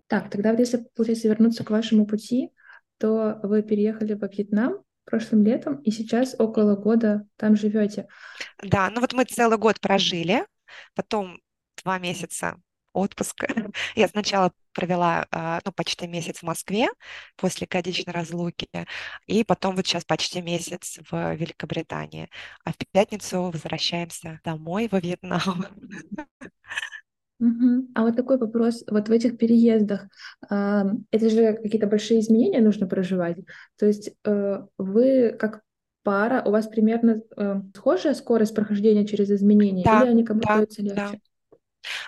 Так, 0.07 0.31
тогда 0.31 0.53
если, 0.53 0.87
получается, 0.95 1.29
вернуться 1.29 1.65
к 1.65 1.71
вашему 1.71 2.07
пути, 2.07 2.53
то 2.99 3.41
вы 3.43 3.63
переехали 3.63 4.15
во 4.15 4.29
Вьетнам, 4.29 4.85
прошлым 5.13 5.45
летом, 5.45 5.77
и 5.83 5.91
сейчас 5.91 6.35
около 6.39 6.75
года 6.75 7.27
там 7.37 7.55
живете. 7.55 8.09
Да, 8.63 8.89
ну 8.89 9.03
вот 9.03 9.13
мы 9.13 9.25
целый 9.27 9.59
год 9.59 9.79
прожили, 9.79 10.47
потом 10.95 11.39
два 11.85 11.99
месяца 11.99 12.57
отпуска. 12.95 13.47
Я 13.95 14.09
сначала 14.09 14.53
провела, 14.73 15.27
а, 15.31 15.61
ну, 15.67 15.73
почти 15.73 16.07
месяц 16.07 16.39
в 16.39 16.45
Москве 16.45 16.89
после 17.37 17.67
годичной 17.67 18.15
разлуки, 18.15 18.69
и 19.27 19.45
потом 19.45 19.77
вот 19.77 19.87
сейчас 19.87 20.07
почти 20.07 20.41
месяц 20.41 20.99
в 21.11 21.35
Великобритании. 21.35 22.31
А 22.65 22.73
в 22.73 22.77
пятницу 22.91 23.51
возвращаемся 23.51 24.41
домой 24.45 24.89
во 24.91 24.99
Вьетнам. 24.99 25.43
Угу. 27.43 27.89
А 27.97 28.03
вот 28.03 28.15
такой 28.15 28.39
вопрос, 28.39 28.85
вот 28.89 29.09
в 29.09 29.13
этих 29.13 29.37
переездах, 29.37 30.07
э, 30.49 30.83
это 31.11 31.29
же 31.29 31.55
какие-то 31.55 31.89
большие 31.89 32.21
изменения 32.21 32.61
нужно 32.61 32.87
проживать. 32.87 33.37
То 33.77 33.87
есть 33.87 34.13
э, 34.25 34.63
вы 34.79 35.37
как 35.37 35.63
пара, 36.05 36.43
у 36.47 36.53
вас 36.53 36.69
примерно 36.69 37.21
э, 37.37 37.63
схожая 37.75 38.15
скорость 38.15 38.55
прохождения 38.55 39.05
через 39.05 39.29
изменения, 39.33 39.83
да, 39.85 40.03
или 40.03 40.11
они 40.11 40.25
кому-то 40.25 40.47
да, 40.49 40.61
легче? 40.61 40.83
Да. 40.95 41.11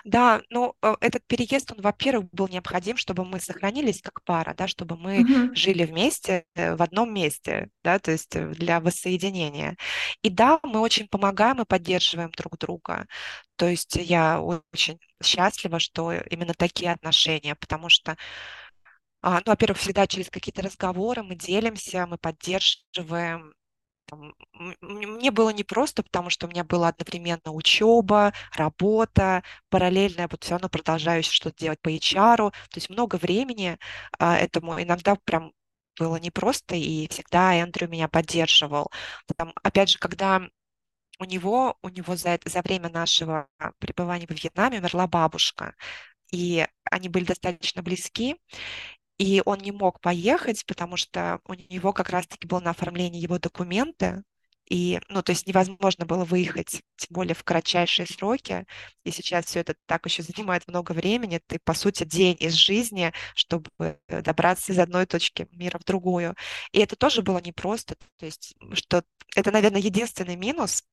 Да, 0.05 0.41
ну, 0.51 0.75
этот 1.01 1.25
переезд, 1.25 1.71
он, 1.71 1.81
во-первых, 1.81 2.29
был 2.31 2.47
необходим, 2.47 2.95
чтобы 2.95 3.25
мы 3.25 3.39
сохранились 3.39 4.01
как 4.03 4.23
пара, 4.23 4.53
да, 4.55 4.67
чтобы 4.67 4.97
мы 4.97 5.25
Мгм. 5.25 5.49
жили 5.55 5.83
вместе 5.83 6.45
э, 6.53 6.75
в 6.75 6.81
одном 6.83 7.11
месте, 7.11 7.69
да, 7.83 7.97
то 7.97 8.11
есть 8.11 8.35
э, 8.35 8.49
для 8.51 8.79
воссоединения. 8.81 9.75
И 10.21 10.29
да, 10.29 10.59
мы 10.63 10.79
очень 10.81 11.07
помогаем 11.07 11.59
и 11.61 11.65
поддерживаем 11.65 12.29
друг 12.37 12.57
друга. 12.59 13.07
То 13.55 13.67
есть 13.67 13.95
я 13.95 14.39
очень 14.41 14.99
счастлива, 15.23 15.79
что 15.79 16.13
именно 16.13 16.53
такие 16.53 16.91
отношения, 16.91 17.55
потому 17.55 17.89
что, 17.89 18.15
а, 19.21 19.35
ну, 19.45 19.51
во-первых, 19.51 19.77
всегда 19.79 20.07
через 20.07 20.29
какие-то 20.29 20.61
разговоры 20.61 21.23
мы 21.23 21.35
делимся, 21.35 22.05
мы 22.07 22.17
поддерживаем 22.17 23.53
мне 24.81 25.31
было 25.31 25.49
непросто, 25.49 26.03
потому 26.03 26.29
что 26.29 26.47
у 26.47 26.49
меня 26.49 26.63
была 26.63 26.89
одновременно 26.89 27.51
учеба, 27.51 28.33
работа, 28.53 29.43
параллельно 29.69 30.21
я 30.21 30.27
вот 30.29 30.43
все 30.43 30.53
равно 30.53 30.69
продолжаю 30.69 31.23
что-то 31.23 31.57
делать 31.57 31.81
по 31.81 31.89
HR, 31.89 32.51
то 32.51 32.77
есть 32.77 32.89
много 32.89 33.17
времени 33.17 33.77
а, 34.19 34.37
этому 34.37 34.81
иногда 34.81 35.15
прям 35.15 35.53
было 35.99 36.17
непросто, 36.17 36.75
и 36.75 37.07
всегда 37.09 37.55
Эндрю 37.55 37.87
меня 37.87 38.07
поддерживал. 38.07 38.91
Там, 39.37 39.53
опять 39.63 39.89
же, 39.89 39.97
когда 39.99 40.41
у 41.19 41.25
него, 41.25 41.77
у 41.81 41.89
него 41.89 42.15
за, 42.15 42.39
за 42.45 42.61
время 42.61 42.89
нашего 42.89 43.47
пребывания 43.79 44.27
в 44.27 44.31
Вьетнаме 44.31 44.79
умерла 44.79 45.07
бабушка, 45.07 45.75
и 46.31 46.67
они 46.91 47.09
были 47.09 47.25
достаточно 47.25 47.81
близки, 47.81 48.35
и 49.17 49.41
он 49.45 49.59
не 49.59 49.71
мог 49.71 50.01
поехать, 50.01 50.65
потому 50.65 50.97
что 50.97 51.39
у 51.45 51.53
него 51.53 51.93
как 51.93 52.09
раз-таки 52.09 52.47
было 52.47 52.59
на 52.59 52.71
оформлении 52.71 53.21
его 53.21 53.39
документы, 53.39 54.23
и, 54.69 54.99
ну, 55.09 55.21
то 55.21 55.31
есть 55.31 55.45
невозможно 55.47 56.05
было 56.05 56.25
выехать, 56.25 56.81
тем 56.95 57.07
более 57.11 57.35
в 57.35 57.43
кратчайшие 57.43 58.07
сроки. 58.07 58.65
И 59.03 59.11
сейчас 59.11 59.45
все 59.45 59.59
это 59.59 59.75
так 59.85 60.05
еще 60.05 60.23
занимает 60.23 60.67
много 60.67 60.91
времени. 60.93 61.39
Ты, 61.45 61.59
по 61.63 61.75
сути, 61.75 62.03
день 62.03 62.35
из 62.39 62.53
жизни, 62.53 63.13
чтобы 63.35 63.69
добраться 64.07 64.71
из 64.73 64.79
одной 64.79 65.05
точки 65.05 65.47
мира 65.51 65.77
в 65.77 65.83
другую. 65.83 66.35
И 66.71 66.79
это 66.79 66.95
тоже 66.95 67.21
было 67.21 67.39
непросто. 67.39 67.95
То 68.17 68.25
есть, 68.25 68.55
что 68.73 69.03
это, 69.35 69.51
наверное, 69.51 69.81
единственный 69.81 70.35
минус, 70.35 70.83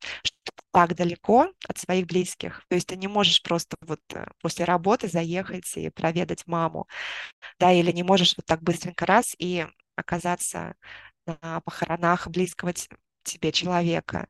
так 0.72 0.96
далеко 0.96 1.52
от 1.68 1.78
своих 1.78 2.06
близких. 2.06 2.64
То 2.68 2.74
есть 2.74 2.88
ты 2.88 2.96
не 2.96 3.08
можешь 3.08 3.42
просто 3.42 3.76
вот 3.82 4.00
э, 4.14 4.26
после 4.40 4.64
работы 4.64 5.08
заехать 5.08 5.70
и 5.76 5.90
проведать 5.90 6.46
маму 6.46 6.88
да, 7.58 7.72
или 7.72 7.92
не 7.92 8.02
можешь 8.02 8.34
вот 8.36 8.46
так 8.46 8.62
быстренько 8.62 9.06
раз 9.06 9.34
и 9.38 9.66
оказаться 9.96 10.74
на 11.26 11.60
похоронах 11.60 12.28
близкого 12.28 12.72
тебе 13.22 13.52
человека. 13.52 14.28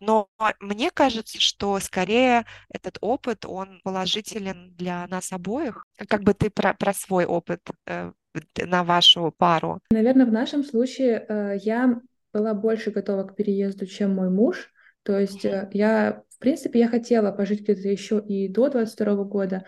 Но 0.00 0.28
мне 0.60 0.90
кажется, 0.90 1.40
что 1.40 1.78
скорее 1.78 2.44
этот 2.68 2.98
опыт, 3.00 3.44
он 3.44 3.80
положителен 3.84 4.74
для 4.74 5.06
нас 5.06 5.32
обоих. 5.32 5.84
Как 6.08 6.22
бы 6.22 6.34
ты 6.34 6.50
про, 6.50 6.74
про 6.74 6.92
свой 6.92 7.26
опыт 7.26 7.60
э, 7.86 8.12
на 8.56 8.84
вашу 8.84 9.32
пару. 9.36 9.80
Наверное, 9.90 10.26
в 10.26 10.32
нашем 10.32 10.64
случае 10.64 11.24
э, 11.28 11.58
я 11.62 12.00
была 12.32 12.54
больше 12.54 12.90
готова 12.90 13.24
к 13.24 13.36
переезду, 13.36 13.86
чем 13.86 14.16
мой 14.16 14.30
муж. 14.30 14.72
То 15.08 15.18
есть 15.18 15.42
э, 15.46 15.70
я, 15.72 16.22
в 16.36 16.38
принципе, 16.38 16.80
я 16.80 16.88
хотела 16.88 17.32
пожить 17.32 17.62
где-то 17.62 17.88
еще 17.88 18.20
и 18.20 18.46
до 18.46 18.68
22 18.68 19.24
года, 19.24 19.64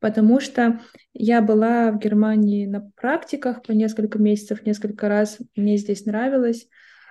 потому 0.00 0.40
что 0.40 0.80
я 1.14 1.40
была 1.40 1.92
в 1.92 2.00
Германии 2.00 2.66
на 2.66 2.90
практиках 2.96 3.62
по 3.62 3.70
несколько 3.70 4.18
месяцев, 4.18 4.66
несколько 4.66 5.08
раз. 5.08 5.38
Мне 5.54 5.76
здесь 5.76 6.04
нравилось. 6.04 6.66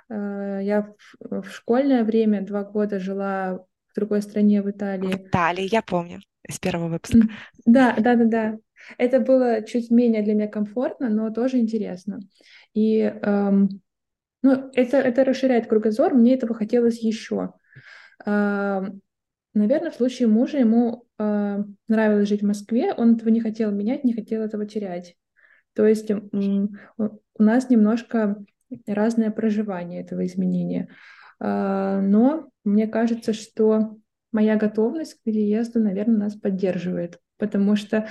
Э, 0.10 0.60
Я 0.62 0.82
в 1.22 1.44
в 1.44 1.50
школьное 1.50 2.04
время 2.04 2.42
два 2.42 2.66
года 2.66 3.00
жила 3.00 3.66
в 3.88 3.96
другой 3.96 4.22
стране, 4.22 4.62
в 4.62 4.66
В 4.66 4.72
Италии. 4.72 5.14
Италии, 5.16 5.70
я 5.72 5.82
помню 5.82 6.20
из 6.46 6.60
первого 6.60 6.90
выпуска. 6.90 7.20
Да, 7.66 7.96
да, 7.98 8.16
да, 8.16 8.26
да. 8.26 8.58
Это 8.98 9.22
было 9.22 9.64
чуть 9.64 9.92
менее 9.92 10.24
для 10.24 10.34
меня 10.34 10.50
комфортно, 10.50 11.08
но 11.08 11.30
тоже 11.30 11.58
интересно. 11.60 12.20
И 12.74 13.00
эм, 13.00 13.82
ну, 14.46 14.70
это, 14.76 14.98
это 14.98 15.26
расширяет 15.26 15.66
кругозор, 15.66 16.14
мне 16.14 16.36
этого 16.36 16.54
хотелось 16.54 17.00
еще. 17.00 17.54
Ам, 18.24 19.02
наверное, 19.56 19.90
в 19.90 19.96
случае 19.96 20.28
мужа 20.28 20.60
ему 20.60 21.08
а, 21.18 21.64
нравилось 21.88 22.30
жить 22.30 22.44
в 22.44 22.46
Москве, 22.46 22.94
он 22.94 23.16
этого 23.16 23.30
не 23.30 23.42
хотел 23.42 23.72
менять, 23.72 24.04
не 24.04 24.14
хотел 24.14 24.44
этого 24.44 24.68
терять. 24.68 25.16
То 25.74 25.88
есть 25.88 26.12
у 26.12 26.70
нас 27.40 27.70
немножко 27.72 28.38
разное 28.86 29.32
проживание 29.32 30.04
этого 30.04 30.24
изменения. 30.28 30.90
А, 31.40 32.00
Но 32.02 32.52
мне 32.64 32.86
кажется, 32.86 33.34
что 33.34 33.98
моя 34.32 34.58
готовность 34.58 35.16
к 35.16 35.24
переезду, 35.24 35.80
наверное, 35.80 36.18
нас 36.18 36.36
поддерживает, 36.36 37.20
потому 37.38 37.76
что 37.76 38.08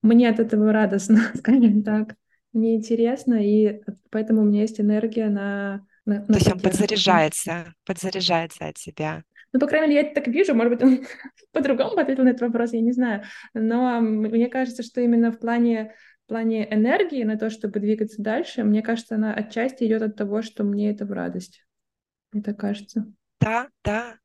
мне 0.00 0.30
от 0.30 0.40
этого 0.40 0.72
радостно, 0.72 1.18
скажем 1.34 1.82
так. 1.82 2.14
Мне 2.52 2.76
интересно, 2.76 3.34
и 3.34 3.82
поэтому 4.10 4.42
у 4.42 4.44
меня 4.44 4.62
есть 4.62 4.80
энергия 4.80 5.28
на, 5.28 5.86
на, 6.04 6.22
То 6.22 6.32
на 6.32 6.36
есть 6.36 6.52
он 6.52 6.60
подзаряжается, 6.60 7.74
подзаряжается 7.84 8.66
от 8.66 8.76
тебя. 8.76 9.24
Ну, 9.52 9.60
по 9.60 9.66
крайней 9.66 9.88
мере, 9.88 10.00
я 10.00 10.06
это 10.08 10.20
так 10.20 10.28
вижу, 10.32 10.54
может 10.54 10.72
быть, 10.72 10.82
он 10.82 11.06
по-другому 11.52 11.98
ответил 11.98 12.24
на 12.24 12.30
этот 12.30 12.42
вопрос, 12.42 12.72
я 12.72 12.80
не 12.80 12.92
знаю. 12.92 13.24
Но 13.54 14.00
мне 14.00 14.48
кажется, 14.48 14.82
что 14.82 15.00
именно 15.00 15.32
в 15.32 15.38
плане, 15.38 15.94
в 16.26 16.28
плане 16.28 16.66
энергии 16.72 17.22
на 17.24 17.38
то, 17.38 17.50
чтобы 17.50 17.80
двигаться 17.80 18.22
дальше, 18.22 18.64
мне 18.64 18.82
кажется, 18.82 19.14
она 19.14 19.34
отчасти 19.34 19.84
идет 19.84 20.02
от 20.02 20.16
того, 20.16 20.42
что 20.42 20.64
мне 20.64 20.90
это 20.90 21.06
в 21.06 21.12
радость. 21.12 21.64
Мне 22.32 22.42
так 22.42 22.58
кажется. 22.58 23.10
Да, 23.40 23.68
да, 23.84 24.16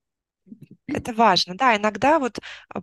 Это 0.88 1.14
важно, 1.14 1.56
да, 1.56 1.78
иногда 1.78 2.20
вот 2.20 2.40
а, 2.74 2.82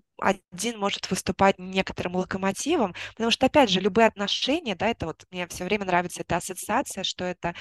один 0.50 0.78
может 0.78 1.10
выступать 1.10 1.58
некоторым 1.58 2.16
локомотивом, 2.16 2.94
потому 3.14 3.30
что, 3.30 3.44
опять 3.44 3.68
же, 3.68 3.78
любые 3.80 4.06
отношения, 4.06 4.74
да, 4.74 4.88
это 4.88 5.04
вот 5.04 5.26
мне 5.30 5.46
все 5.48 5.64
время 5.64 5.84
нравится 5.84 6.22
эта 6.22 6.36
ассоциация, 6.36 7.04
что 7.04 7.24
это 7.26 7.54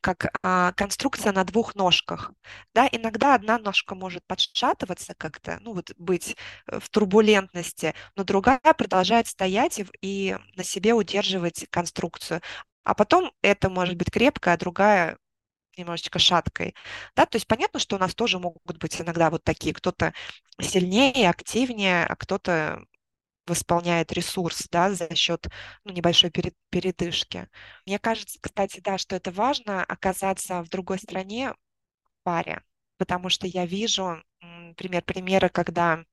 как 0.00 0.32
а, 0.42 0.72
конструкция 0.72 1.30
на 1.32 1.44
двух 1.44 1.76
ножках, 1.76 2.32
да, 2.74 2.88
иногда 2.90 3.34
одна 3.36 3.56
ножка 3.58 3.94
может 3.94 4.26
подшатываться 4.26 5.14
как-то, 5.16 5.58
ну 5.60 5.74
вот 5.74 5.92
быть 5.96 6.36
э, 6.66 6.80
в 6.80 6.88
турбулентности, 6.90 7.94
но 8.16 8.24
другая 8.24 8.58
продолжает 8.76 9.28
стоять 9.28 9.78
и, 9.78 9.86
и 10.02 10.36
на 10.56 10.64
себе 10.64 10.92
удерживать 10.94 11.66
конструкцию, 11.70 12.40
а 12.82 12.94
потом 12.94 13.30
это 13.42 13.70
может 13.70 13.96
быть 13.96 14.10
крепкая, 14.10 14.54
а 14.54 14.58
другая 14.58 15.18
немножечко 15.78 16.18
шаткой. 16.18 16.74
Да, 17.16 17.26
то 17.26 17.36
есть 17.36 17.46
понятно, 17.46 17.80
что 17.80 17.96
у 17.96 17.98
нас 17.98 18.14
тоже 18.14 18.38
могут 18.38 18.78
быть 18.78 19.00
иногда 19.00 19.30
вот 19.30 19.44
такие, 19.44 19.74
кто-то 19.74 20.14
сильнее, 20.60 21.30
активнее, 21.30 22.04
а 22.06 22.16
кто-то 22.16 22.84
восполняет 23.46 24.12
ресурс, 24.12 24.68
да, 24.70 24.92
за 24.94 25.14
счет 25.14 25.48
ну, 25.84 25.92
небольшой 25.92 26.30
пере- 26.30 26.54
передышки. 26.70 27.48
Мне 27.86 27.98
кажется, 27.98 28.38
кстати, 28.40 28.80
да, 28.80 28.98
что 28.98 29.16
это 29.16 29.30
важно 29.32 29.84
оказаться 29.84 30.62
в 30.62 30.68
другой 30.70 30.98
стране 30.98 31.52
в 31.52 31.56
паре, 32.24 32.62
потому 32.98 33.28
что 33.30 33.46
я 33.46 33.66
вижу, 33.66 34.22
например, 34.40 35.02
примеры, 35.02 35.48
когда, 35.50 36.04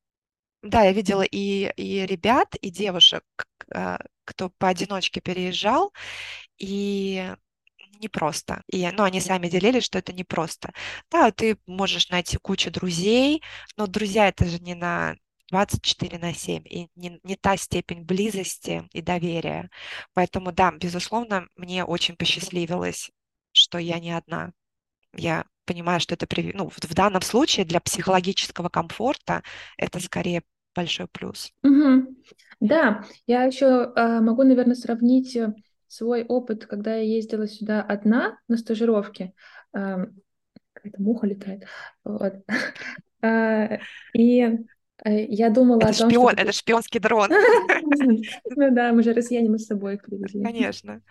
да, 0.61 0.83
я 0.83 0.93
видела 0.93 1.23
и, 1.23 1.71
и 1.77 2.05
ребят, 2.05 2.55
и 2.61 2.69
девушек, 2.71 3.23
а, 3.73 3.99
кто 4.25 4.49
поодиночке 4.49 5.21
переезжал, 5.21 5.93
и 6.57 7.35
непросто. 8.01 8.63
И, 8.67 8.89
ну, 8.91 9.03
они 9.03 9.21
сами 9.21 9.47
делились, 9.47 9.85
что 9.85 9.99
это 9.99 10.13
непросто. 10.13 10.73
Да, 11.09 11.31
ты 11.31 11.57
можешь 11.67 12.09
найти 12.09 12.37
кучу 12.37 12.71
друзей, 12.71 13.41
но 13.77 13.87
друзья 13.87 14.27
это 14.27 14.45
же 14.45 14.59
не 14.59 14.75
на 14.75 15.15
24 15.51 16.17
на 16.17 16.33
7, 16.33 16.63
и 16.65 16.89
не, 16.95 17.19
не 17.23 17.35
та 17.35 17.57
степень 17.57 18.03
близости 18.03 18.87
и 18.93 19.01
доверия. 19.01 19.69
Поэтому, 20.13 20.51
да, 20.51 20.71
безусловно, 20.71 21.47
мне 21.55 21.83
очень 21.83 22.15
посчастливилось, 22.15 23.11
что 23.51 23.77
я 23.77 23.99
не 23.99 24.11
одна. 24.11 24.53
Я 25.13 25.45
понимаю, 25.65 25.99
что 25.99 26.15
это, 26.15 26.27
ну, 26.53 26.69
в, 26.69 26.93
данном 26.93 27.21
случае 27.21 27.65
для 27.65 27.81
психологического 27.81 28.69
комфорта 28.69 29.43
это 29.77 29.99
скорее 29.99 30.43
большой 30.73 31.07
плюс. 31.07 31.51
Мгм. 31.63 32.15
Да, 32.59 33.03
я 33.27 33.43
еще 33.43 33.91
а, 33.95 34.21
могу, 34.21 34.43
наверное, 34.43 34.75
сравнить 34.75 35.35
э, 35.35 35.53
свой 35.91 36.23
опыт, 36.23 36.65
когда 36.65 36.95
я 36.95 37.03
ездила 37.03 37.47
сюда 37.47 37.81
одна 37.81 38.37
на 38.47 38.57
стажировке. 38.57 39.33
Ам, 39.73 40.13
Какая-то 40.73 41.01
муха 41.01 41.27
летает. 41.27 41.65
Вот. 42.03 42.35
А, 43.23 43.77
И 44.15 44.41
э, 45.05 45.25
я 45.25 45.51
думала 45.51 45.77
Это 45.77 45.89
о 45.89 45.93
том, 45.93 46.09
шпион, 46.09 46.29
чтобы... 46.29 46.41
это 46.41 46.51
шпионский 46.53 46.99
дрон, 46.99 47.29
Ну 48.55 48.71
да, 48.73 48.91
мы 48.93 49.03
же 49.03 49.13
россияне, 49.13 49.47
мы 49.47 49.59
с 49.59 49.67
собой 49.67 49.93
их 49.95 50.01
привезли. 50.01 50.43
конечно. 50.43 51.03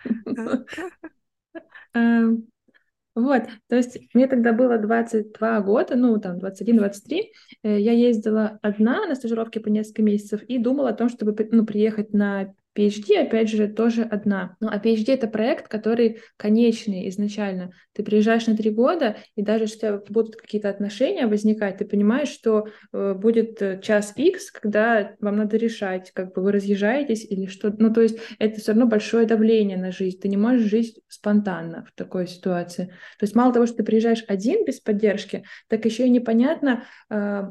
Ам, 1.93 2.43
Вот, 3.15 3.43
то 3.67 3.75
есть 3.75 3.97
мне 4.13 4.27
тогда 4.27 4.51
было 4.53 4.77
22 4.77 5.61
года, 5.61 5.95
ну 5.95 6.17
там 6.19 6.37
21-23. 6.39 7.23
Э, 7.63 7.79
Я 7.79 7.91
ездила 7.91 8.59
одна 8.61 9.05
на 9.05 9.15
стажировке 9.15 9.59
по 9.61 9.69
несколько 9.69 10.01
месяцев 10.01 10.43
и 10.43 10.57
думала 10.57 10.89
о 10.89 10.93
том, 10.93 11.07
чтобы 11.07 11.33
ну, 11.51 11.65
приехать 11.65 12.13
на 12.13 12.53
PhD, 12.75 13.17
опять 13.17 13.49
же, 13.49 13.67
тоже 13.67 14.03
одна. 14.03 14.55
Ну, 14.59 14.69
а 14.71 14.77
PhD— 14.77 15.05
это 15.13 15.27
проект, 15.27 15.67
который 15.67 16.21
конечный 16.37 17.09
изначально. 17.09 17.71
Ты 17.93 18.03
приезжаешь 18.03 18.47
на 18.47 18.55
три 18.55 18.69
года, 18.69 19.17
и 19.35 19.41
даже 19.41 19.65
если 19.65 19.75
у 19.75 19.79
тебя 19.79 20.01
будут 20.09 20.35
какие-то 20.37 20.69
отношения 20.69 21.27
возникать, 21.27 21.77
ты 21.77 21.85
понимаешь, 21.85 22.29
что 22.29 22.67
э, 22.93 23.13
будет 23.13 23.61
э, 23.61 23.81
час 23.81 24.13
X, 24.15 24.51
когда 24.51 25.15
вам 25.19 25.37
надо 25.37 25.57
решать, 25.57 26.11
как 26.13 26.33
бы 26.33 26.41
вы 26.41 26.53
разъезжаетесь 26.53 27.25
или 27.29 27.47
что. 27.47 27.73
Ну, 27.77 27.93
то 27.93 28.01
есть 28.01 28.17
это 28.39 28.59
все 28.59 28.71
равно 28.71 28.87
большое 28.87 29.25
давление 29.25 29.77
на 29.77 29.91
жизнь. 29.91 30.19
Ты 30.19 30.29
не 30.29 30.37
можешь 30.37 30.69
жить 30.69 30.99
спонтанно 31.09 31.85
в 31.85 31.91
такой 31.93 32.27
ситуации. 32.27 32.85
То 33.19 33.23
есть 33.23 33.35
мало 33.35 33.53
того, 33.53 33.65
что 33.65 33.77
ты 33.77 33.83
приезжаешь 33.83 34.23
один 34.27 34.63
без 34.63 34.79
поддержки, 34.79 35.43
так 35.67 35.83
еще 35.83 36.05
и 36.05 36.09
непонятно, 36.09 36.85
э, 37.09 37.43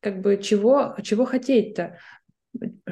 как 0.00 0.20
бы 0.20 0.36
чего, 0.36 0.94
чего 1.02 1.24
хотеть-то 1.24 1.98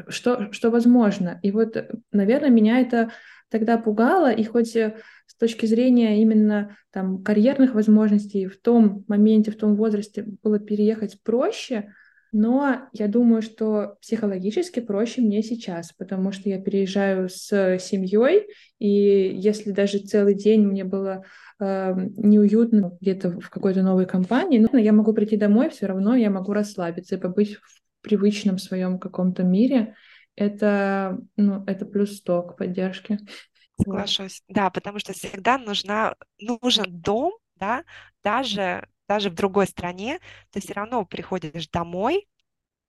что, 0.09 0.53
что 0.53 0.71
возможно. 0.71 1.39
И 1.43 1.51
вот, 1.51 1.77
наверное, 2.13 2.51
меня 2.51 2.81
это 2.81 3.11
тогда 3.49 3.79
пугало, 3.79 4.33
и 4.33 4.45
хоть 4.45 4.75
э, 4.77 4.97
с 5.27 5.37
точки 5.37 5.67
зрения 5.67 6.21
именно 6.21 6.77
там 6.91 7.23
карьерных 7.23 7.75
возможностей 7.75 8.47
в 8.47 8.61
том 8.61 9.05
моменте, 9.09 9.51
в 9.51 9.57
том 9.57 9.77
возрасте 9.77 10.25
было 10.43 10.59
переехать 10.59 11.23
проще, 11.23 11.93
но 12.33 12.89
я 12.93 13.07
думаю, 13.07 13.41
что 13.41 13.97
психологически 14.03 14.81
проще 14.81 15.23
мне 15.23 15.43
сейчас, 15.43 15.93
потому 15.93 16.33
что 16.33 16.49
я 16.49 16.61
переезжаю 16.61 17.29
с 17.29 17.79
семьей, 17.79 18.49
и 18.79 18.89
если 18.89 19.71
даже 19.71 19.99
целый 19.99 20.35
день 20.35 20.67
мне 20.67 20.85
было 20.85 21.25
э, 21.61 21.95
неуютно 22.17 22.99
где-то 23.01 23.41
в 23.41 23.49
какой-то 23.49 23.83
новой 23.83 24.07
компании, 24.07 24.67
но 24.71 24.77
я 24.77 24.93
могу 24.93 25.13
прийти 25.13 25.37
домой, 25.37 25.71
все 25.71 25.87
равно 25.87 26.17
я 26.17 26.31
могу 26.31 26.53
расслабиться 26.53 27.15
и 27.15 27.21
побыть 27.21 27.57
в 27.57 27.86
привычном 28.07 28.59
своем 28.59 28.99
каком-то 28.99 29.43
мире, 29.43 29.97
это, 30.37 31.19
ну, 31.37 31.65
это 31.67 31.85
плюс 31.85 32.19
сто 32.19 32.43
к 32.43 32.57
поддержке. 32.57 33.19
Соглашусь. 33.83 34.43
Да, 34.49 34.71
потому 34.71 35.01
что 35.01 35.13
всегда 35.13 35.59
нужна, 35.59 36.15
нужен 36.39 36.85
дом, 36.89 37.33
да, 37.57 37.85
даже, 38.23 38.89
даже 39.09 39.31
в 39.31 39.35
другой 39.35 39.67
стране, 39.67 40.21
ты 40.51 40.61
все 40.61 40.73
равно 40.75 41.05
приходишь 41.05 41.69
домой, 41.69 42.27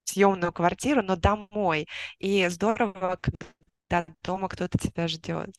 в 0.04 0.12
съемную 0.12 0.54
квартиру, 0.54 1.02
но 1.02 1.16
домой. 1.16 1.88
И 2.20 2.48
здорово, 2.48 3.20
когда 3.22 4.06
дома 4.24 4.48
кто-то 4.48 4.78
тебя 4.78 5.08
ждет. 5.08 5.52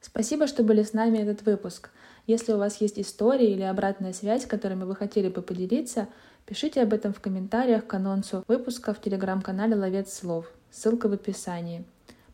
Спасибо, 0.00 0.46
что 0.46 0.62
были 0.62 0.82
с 0.82 0.92
нами 0.92 1.18
этот 1.18 1.42
выпуск. 1.42 1.90
Если 2.26 2.52
у 2.52 2.58
вас 2.58 2.80
есть 2.80 2.98
истории 2.98 3.50
или 3.50 3.62
обратная 3.62 4.12
связь, 4.12 4.46
которыми 4.46 4.84
вы 4.84 4.94
хотели 4.94 5.28
бы 5.28 5.42
поделиться, 5.42 6.08
пишите 6.48 6.82
об 6.82 6.94
этом 6.94 7.12
в 7.12 7.20
комментариях 7.20 7.86
к 7.86 7.92
анонсу 7.92 8.42
выпуска 8.48 8.94
в 8.94 9.00
телеграм-канале 9.02 9.76
«Ловец 9.76 10.14
слов». 10.14 10.46
Ссылка 10.70 11.08
в 11.08 11.12
описании. 11.12 11.84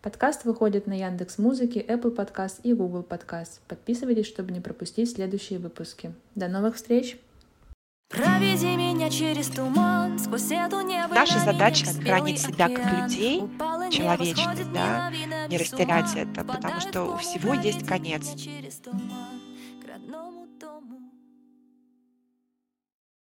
Подкаст 0.02 0.44
выходит 0.44 0.86
на 0.86 0.92
Яндекс 0.92 1.38
Музыке, 1.38 1.80
Apple 1.80 2.14
Podcast 2.14 2.60
и 2.62 2.72
Google 2.74 3.02
Podcast. 3.02 3.58
Подписывайтесь, 3.66 4.26
чтобы 4.26 4.52
не 4.52 4.60
пропустить 4.60 5.10
следующие 5.10 5.58
выпуски. 5.58 6.14
До 6.36 6.46
новых 6.46 6.76
встреч! 6.76 7.18
Проведи 8.08 8.76
меня 8.76 9.10
через 9.10 9.48
туман, 9.48 10.16
сквозь 10.20 10.52
эту 10.52 10.82
небо. 10.82 11.12
Наша 11.12 11.40
задача 11.40 11.86
сохранить 11.86 12.38
себя 12.38 12.68
как 12.68 13.02
людей, 13.02 13.40
человечность, 13.90 14.72
да, 14.72 15.10
не 15.48 15.58
растерять 15.58 16.14
это, 16.14 16.44
потому 16.44 16.80
что 16.80 17.14
у 17.14 17.16
всего 17.16 17.54
есть 17.54 17.84
конец. 17.84 18.30